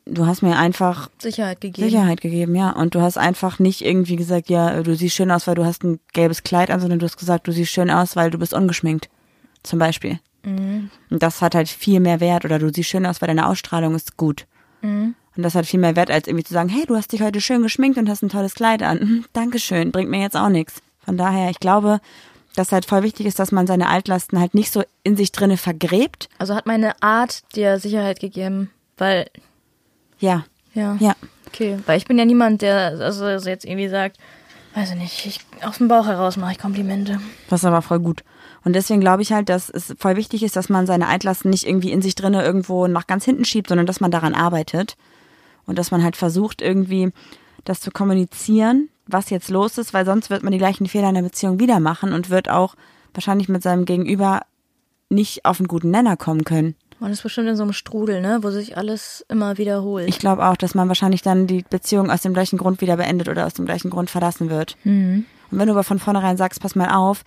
[0.05, 1.87] Du hast mir einfach Sicherheit gegeben.
[1.87, 2.71] Sicherheit gegeben, ja.
[2.71, 5.83] Und du hast einfach nicht irgendwie gesagt, ja, du siehst schön aus, weil du hast
[5.83, 8.53] ein gelbes Kleid an, sondern du hast gesagt, du siehst schön aus, weil du bist
[8.53, 9.09] ungeschminkt.
[9.61, 10.19] Zum Beispiel.
[10.43, 12.45] Und das hat halt viel mehr Wert.
[12.45, 14.47] Oder du siehst schön aus, weil deine Ausstrahlung ist gut.
[15.35, 17.39] Und das hat viel mehr Wert, als irgendwie zu sagen, hey, du hast dich heute
[17.39, 18.99] schön geschminkt und hast ein tolles Kleid an.
[18.99, 20.81] Mhm, Dankeschön, bringt mir jetzt auch nichts.
[20.99, 21.99] Von daher, ich glaube,
[22.55, 25.57] dass halt voll wichtig ist, dass man seine Altlasten halt nicht so in sich drinne
[25.57, 26.29] vergräbt.
[26.37, 29.29] Also hat meine Art dir Sicherheit gegeben, weil,
[30.19, 30.97] Ja, ja.
[30.99, 31.15] ja.
[31.47, 34.17] Okay, weil ich bin ja niemand, der also jetzt irgendwie sagt,
[34.75, 37.19] weiß ich nicht, ich, aus dem Bauch heraus mache ich Komplimente.
[37.49, 38.23] Das ist aber voll gut.
[38.63, 41.67] Und deswegen glaube ich halt, dass es voll wichtig ist, dass man seine Altlasten nicht
[41.67, 44.95] irgendwie in sich drinne irgendwo nach ganz hinten schiebt, sondern dass man daran arbeitet.
[45.65, 47.11] Und dass man halt versucht, irgendwie
[47.65, 51.15] das zu kommunizieren, was jetzt los ist, weil sonst wird man die gleichen Fehler in
[51.15, 52.75] der Beziehung wieder machen und wird auch
[53.13, 54.41] wahrscheinlich mit seinem Gegenüber
[55.09, 56.75] nicht auf einen guten Nenner kommen können.
[56.99, 60.07] Man ist bestimmt in so einem Strudel, ne, wo sich alles immer wiederholt.
[60.07, 63.27] Ich glaube auch, dass man wahrscheinlich dann die Beziehung aus dem gleichen Grund wieder beendet
[63.27, 64.77] oder aus dem gleichen Grund verlassen wird.
[65.51, 67.23] Und wenn du aber von vornherein sagst, pass mal auf,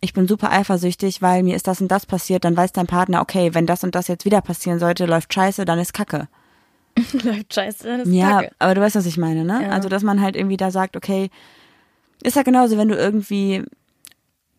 [0.00, 3.22] ich bin super eifersüchtig, weil mir ist das und das passiert, dann weiß dein Partner,
[3.22, 6.28] okay, wenn das und das jetzt wieder passieren sollte, läuft scheiße, dann ist Kacke.
[7.24, 8.52] läuft scheiße, das ist Ja, kacke.
[8.58, 9.62] aber du weißt, was ich meine, ne?
[9.64, 9.70] Ja.
[9.70, 11.30] Also, dass man halt irgendwie da sagt, okay,
[12.22, 13.64] ist ja genauso, wenn du irgendwie,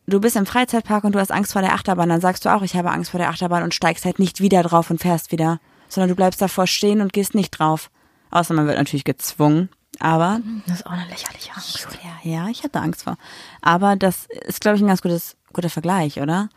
[0.08, 2.62] du bist im Freizeitpark und du hast Angst vor der Achterbahn, dann sagst du auch,
[2.62, 5.60] ich habe Angst vor der Achterbahn und steigst halt nicht wieder drauf und fährst wieder,
[5.88, 7.90] sondern du bleibst davor stehen und gehst nicht drauf.
[8.32, 9.70] Außer man wird natürlich gezwungen,
[10.00, 11.88] aber Das ist auch eine lächerliche Angst.
[12.04, 13.18] ja, ja, ich hatte Angst vor.
[13.62, 16.50] Aber das ist, glaube ich, ein ganz gutes, guter Vergleich, oder?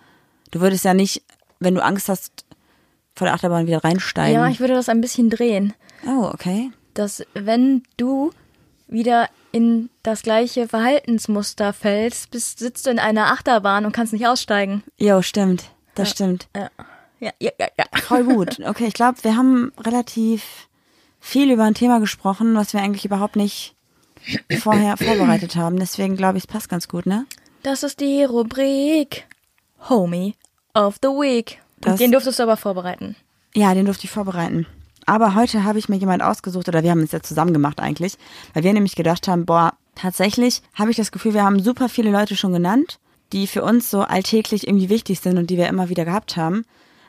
[0.51, 1.23] Du würdest ja nicht,
[1.61, 2.45] wenn du Angst hast,
[3.19, 4.35] vor der Achterbahn wieder reinsteigen.
[4.35, 5.75] Ja, ich würde das ein bisschen drehen.
[6.07, 6.71] oh, okay.
[6.95, 8.31] dass wenn du
[8.87, 14.27] wieder in das gleiche Verhaltensmuster fällst, bist, sitzt du in einer Achterbahn und kannst nicht
[14.27, 14.83] aussteigen.
[14.99, 15.71] Jo, stimmt.
[15.95, 16.49] Das stimmt.
[16.55, 16.71] Ja.
[17.21, 18.01] Ja, ja, ja, ja.
[18.01, 18.59] Voll gut.
[18.65, 20.69] Okay, ich glaube, wir haben relativ
[21.19, 23.75] viel über ein Thema gesprochen, was wir eigentlich überhaupt nicht
[24.61, 25.79] vorher vorbereitet haben.
[25.79, 27.27] Deswegen glaube ich, es passt ganz gut, ne?
[27.63, 29.27] Das ist die Rubrik
[29.89, 30.35] Homie
[30.75, 31.61] of the Week.
[31.85, 33.17] Den durftest du aber vorbereiten.
[33.55, 34.67] Ja, den durfte ich vorbereiten.
[35.07, 38.15] Aber heute habe ich mir jemand ausgesucht, oder wir haben es ja zusammen gemacht eigentlich,
[38.53, 42.11] weil wir nämlich gedacht haben, boah, tatsächlich habe ich das Gefühl, wir haben super viele
[42.11, 42.99] Leute schon genannt,
[43.33, 46.65] die für uns so alltäglich irgendwie wichtig sind und die wir immer wieder gehabt haben.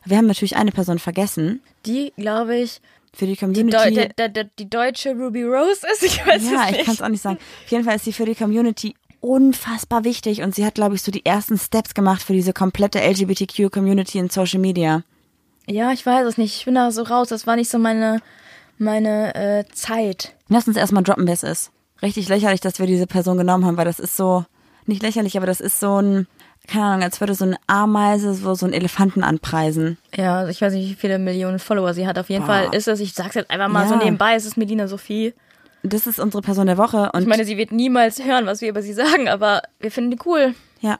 [0.05, 1.61] Wir haben natürlich eine Person vergessen.
[1.85, 2.79] Die, glaube ich,
[3.13, 3.77] Für die die, Community.
[3.77, 6.03] Deu der, der, der, die deutsche Ruby Rose ist.
[6.03, 6.85] Ich weiß ja, es ich nicht.
[6.85, 7.37] kann es auch nicht sagen.
[7.65, 11.01] Auf jeden Fall ist sie für die Community unfassbar wichtig und sie hat, glaube ich,
[11.01, 15.03] so die ersten Steps gemacht für diese komplette LGBTQ-Community in Social Media.
[15.67, 16.55] Ja, ich weiß es nicht.
[16.57, 17.27] Ich bin da so raus.
[17.29, 18.21] Das war nicht so meine,
[18.77, 20.33] meine äh, Zeit.
[20.47, 21.71] Lass uns erstmal droppen, wer es ist.
[22.01, 24.45] Richtig lächerlich, dass wir diese Person genommen haben, weil das ist so,
[24.85, 26.27] nicht lächerlich, aber das ist so ein,
[26.67, 29.97] keine Ahnung, als würde so eine Ameise so, so einen Elefanten anpreisen.
[30.15, 32.17] Ja, also ich weiß nicht, wie viele Millionen Follower sie hat.
[32.17, 32.53] Auf jeden Boah.
[32.53, 33.89] Fall ist es, ich sag's jetzt einfach mal Ja.
[33.89, 35.33] so nebenbei, es ist Medina Sophie.
[35.83, 38.69] Das ist unsere Person der Woche und Ich meine, sie wird niemals hören, was wir
[38.69, 40.53] über sie sagen, aber wir finden die cool.
[40.81, 40.99] Ja.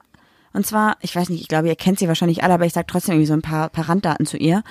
[0.52, 2.86] Und zwar, ich weiß nicht, ich glaube, ihr kennt sie wahrscheinlich alle, aber ich sage
[2.88, 4.62] trotzdem irgendwie so ein paar, paar Randdaten zu ihr.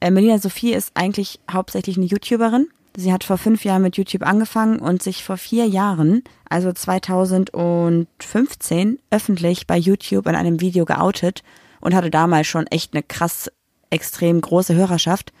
[0.00, 2.68] Äh, Melina Sophie ist eigentlich hauptsächlich eine YouTuberin.
[2.96, 8.98] Sie hat vor fünf Jahren mit YouTube angefangen und sich vor vier Jahren, also 2015,
[9.10, 11.42] öffentlich bei YouTube in einem Video geoutet
[11.80, 13.50] und hatte damals schon echt eine krass,
[13.90, 15.32] extrem große Hörerschaft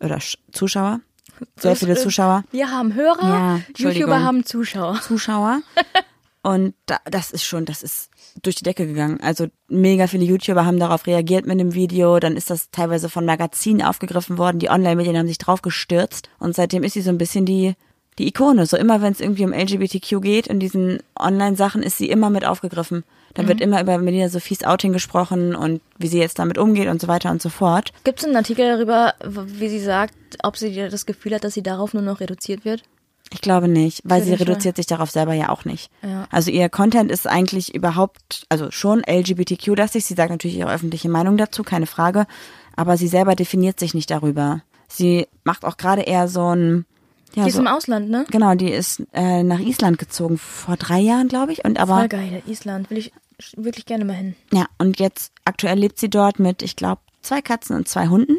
[0.00, 1.00] oder Sch- Zuschauer.
[1.56, 2.44] Sehr viele äh, Zuschauer.
[2.50, 3.60] Wir haben Hörer, Ja.
[3.76, 5.00] YouTuber haben Zuschauer.
[5.02, 5.60] Zuschauer.
[6.42, 8.08] Und da, das ist schon, das ist
[8.42, 9.18] durch die Decke gegangen.
[9.20, 12.20] Also mega viele YouTuber haben darauf reagiert mit dem Video.
[12.20, 14.60] Dann ist das teilweise von Magazinen aufgegriffen worden.
[14.60, 16.28] Die Online-Medien haben sich drauf gestürzt.
[16.38, 17.74] Und seitdem ist sie so ein bisschen die,
[18.18, 18.66] die Ikone.
[18.66, 22.44] So immer, wenn es irgendwie um LGBTQ geht, in diesen Online-Sachen ist sie immer mit
[22.44, 23.04] aufgegriffen.
[23.34, 27.02] Dann wird immer über Melina Sophies Outing gesprochen und wie sie jetzt damit umgeht und
[27.02, 27.92] so weiter und so fort.
[28.02, 31.62] Gibt es einen Artikel darüber, wie sie sagt, ob sie das Gefühl hat, dass sie
[31.62, 32.82] darauf nur noch reduziert wird?
[33.32, 35.90] Ich glaube nicht, weil sie reduziert sich darauf selber ja auch nicht.
[36.02, 36.26] Ja.
[36.30, 40.04] Also ihr Content ist eigentlich überhaupt, also schon LGBTQ-lastig.
[40.04, 42.26] Sie sagt natürlich ihre öffentliche Meinung dazu, keine Frage.
[42.76, 44.62] Aber sie selber definiert sich nicht darüber.
[44.88, 46.86] Sie macht auch gerade eher so ein,
[47.36, 48.24] ja, Die ist so, im Ausland, ne?
[48.30, 51.64] genau, die ist äh, nach Island gezogen vor drei Jahren, glaube ich.
[51.64, 52.90] Und aber Voll geil, Island.
[52.90, 53.12] Will ich
[53.56, 54.34] wirklich gerne mal hin.
[54.52, 58.36] ja, und jetzt aktuell lebt sie dort mit, ich glaube, zwei Katzen und zwei Hunden.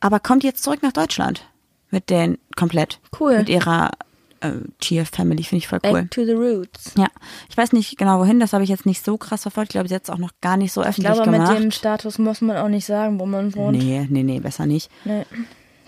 [0.00, 1.46] Aber kommt jetzt zurück nach Deutschland
[1.90, 2.98] mit den komplett.
[3.18, 3.38] Cool.
[3.38, 3.92] Mit ihrer
[4.40, 5.92] äh, Tier-Family, finde ich voll cool.
[5.92, 6.92] Back to the roots.
[6.98, 7.06] Ja,
[7.48, 9.70] ich weiß nicht genau wohin, das habe ich jetzt nicht so krass verfolgt.
[9.70, 11.52] Ich glaube, sie hat es auch noch gar nicht so Ich öffentlich glaube, gemacht.
[11.52, 13.78] mit dem Status muss man auch nicht sagen, wo man wohnt.
[13.78, 14.90] nee, nee, nee, besser nicht.
[15.04, 15.24] Nee.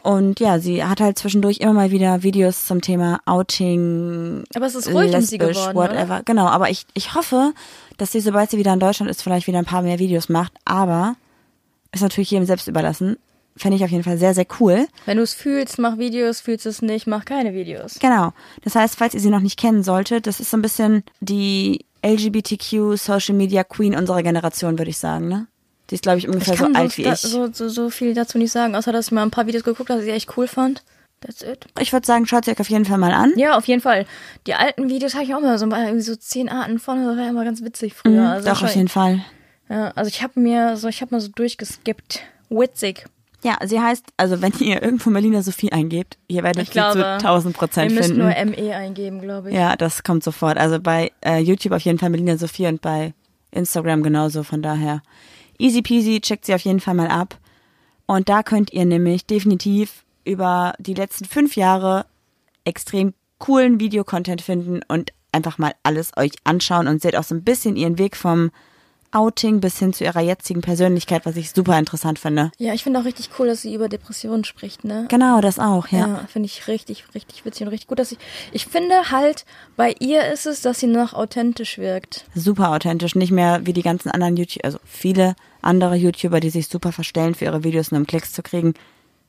[0.07, 4.77] Und ja, sie hat halt zwischendurch immer mal wieder Videos zum Thema Outing, Aber es
[4.77, 6.15] ist ruhig um sie lesbisch, geworden, whatever.
[6.15, 6.23] oder?
[6.25, 7.53] Genau, aber ich, ich hoffe,
[7.97, 10.53] dass sie, sobald sie wieder in Deutschland ist, vielleicht wieder ein paar mehr Videos macht.
[10.65, 11.17] Aber
[11.91, 13.17] ist natürlich jedem selbst überlassen.
[13.57, 14.87] Fände ich auf jeden Fall sehr, sehr cool.
[15.07, 17.99] Wenn du es fühlst, mach Videos, fühlst es nicht, mach keine Videos.
[17.99, 18.33] Genau.
[18.63, 21.85] Das heißt, falls ihr sie noch nicht kennen solltet, das ist so ein bisschen die
[22.05, 25.49] LGBTQ Social Media Queen unserer Generation, würde ich sagen, ne?
[25.91, 27.15] Die ist, glaube ich, ungefähr Ich so so, alt wie ich.
[27.19, 29.91] so, so, so viel dazu nicht sagen, außer dass ich mal ein paar Videos geguckt
[29.91, 30.83] habe, die ich echt cool fand.
[31.21, 31.67] That's it.
[31.81, 33.33] Ich würde sagen, schaut sie euch auf jeden Fall mal an.
[33.37, 34.05] Ja, auf jeden Fall.
[34.47, 37.29] Die alten Videos habe ich auch immer so, irgendwie so zehn Arten von, das war
[37.29, 38.21] immer ganz witzig früher.
[38.21, 39.25] Mhm, also Doch, auf jeden Fall.
[39.69, 42.21] Ja, also ich habe mir so, ich habe mal so durchgeskippt.
[42.51, 43.07] Witzig.
[43.43, 46.79] Ja, sie heißt, also wenn ihr irgendwo Melina Sophie eingebt, ihr werdet Ich sie zu
[46.81, 48.23] glaube, 1000 Ihr Prozent müsst finden.
[48.23, 49.57] nur ME eingeben, glaube ich.
[49.57, 50.59] ja, das kommt sofort.
[50.59, 53.15] Also bei äh, YouTube auf jeden Fall Melina Sophie und bei
[53.53, 54.43] Instagram genauso.
[54.43, 55.01] Von daher
[55.59, 57.39] easy peasy, checkt sie auf jeden Fall mal ab.
[58.07, 62.07] Und da könnt ihr nämlich definitiv über die letzten fünf Jahre
[62.65, 67.45] extrem coolen Videocontent finden und einfach mal alles euch anschauen und seht auch so ein
[67.45, 68.51] bisschen ihren Weg vom
[69.13, 72.51] Outing bis hin zu ihrer jetzigen Persönlichkeit, was ich super interessant finde.
[72.59, 75.07] Ja, ich finde auch richtig cool, dass sie über Depressionen spricht, ne?
[75.09, 75.99] Genau, das auch, ja.
[75.99, 78.19] Ja, finde ich richtig, richtig witzig und richtig gut, dass ich.
[78.53, 79.45] Ich finde halt,
[79.77, 82.25] bei ihr ist es, dass sie noch authentisch wirkt.
[82.35, 86.69] super authentisch, nicht mehr wie die ganzen anderen YouTuber, also viele andere YouTuber, die sich
[86.69, 88.75] super verstellen für ihre Videos, nur um Klicks zu kriegen.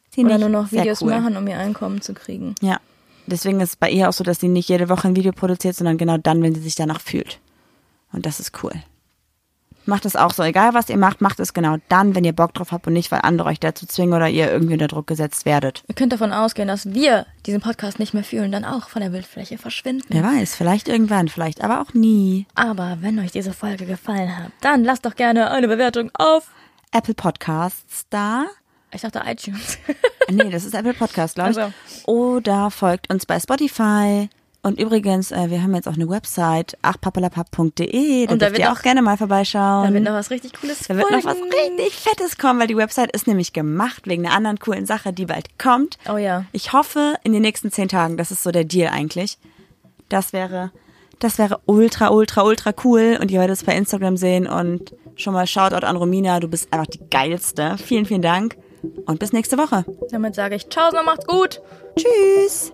[0.09, 1.11] Sie Oder nur noch Videos cool.
[1.11, 2.55] machen, um ihr Einkommen zu kriegen.
[2.61, 2.80] Ja,
[3.25, 5.75] deswegen ist es bei ihr auch so, dass sie nicht jede Woche ein Video produziert,
[5.75, 7.39] sondern genau dann, wenn sie sich danach fühlt.
[8.13, 8.71] Und das ist cool.
[9.88, 12.54] Macht es auch so, egal was ihr macht, macht es genau dann, wenn ihr Bock
[12.54, 15.46] drauf habt und nicht, weil andere euch dazu zwingen oder ihr irgendwie unter Druck gesetzt
[15.46, 15.84] werdet.
[15.88, 19.12] Ihr könnt davon ausgehen, dass wir diesen Podcast nicht mehr fühlen, dann auch von der
[19.12, 20.06] Bildfläche verschwinden.
[20.10, 22.48] Wer weiß, vielleicht irgendwann, vielleicht aber auch nie.
[22.54, 26.52] Aber wenn euch diese Folge gefallen hat, dann lasst doch gerne eine Bewertung auf.
[26.92, 28.46] Apple Podcasts da.
[28.92, 29.78] Ich dachte iTunes.
[30.30, 31.58] Nee, das ist Apple Podcast, glaube ich.
[31.58, 31.72] Ach
[32.06, 34.30] Oder folgt uns bei Spotify
[34.68, 38.26] Und übrigens, äh, wir haben jetzt auch eine Website, achpapalapap.de.
[38.26, 39.88] Da Und da dürft ihr auch gerne mal vorbeischauen.
[39.88, 42.76] Da wird noch was richtig Cooles Da wird noch was richtig Fettes kommen, weil die
[42.76, 45.97] Website ist nämlich gemacht wegen einer anderen coolen Sache, die bald kommt.
[46.13, 46.43] Oh ja.
[46.51, 49.38] Ich hoffe, in den nächsten zehn Tagen, das ist so der Deal eigentlich.
[50.09, 50.72] Das wäre,
[51.20, 55.34] das wäre ultra, ultra, ultra cool und ihr werdet es bei Instagram sehen und schon
[55.34, 57.78] mal Shoutout an Romina, du bist einfach die geilste.
[57.78, 58.57] Vielen, vielen Dank
[59.05, 59.86] und bis nächste Woche.
[60.11, 61.61] Damit sage ich so macht's gut.
[61.95, 62.74] Tschüss!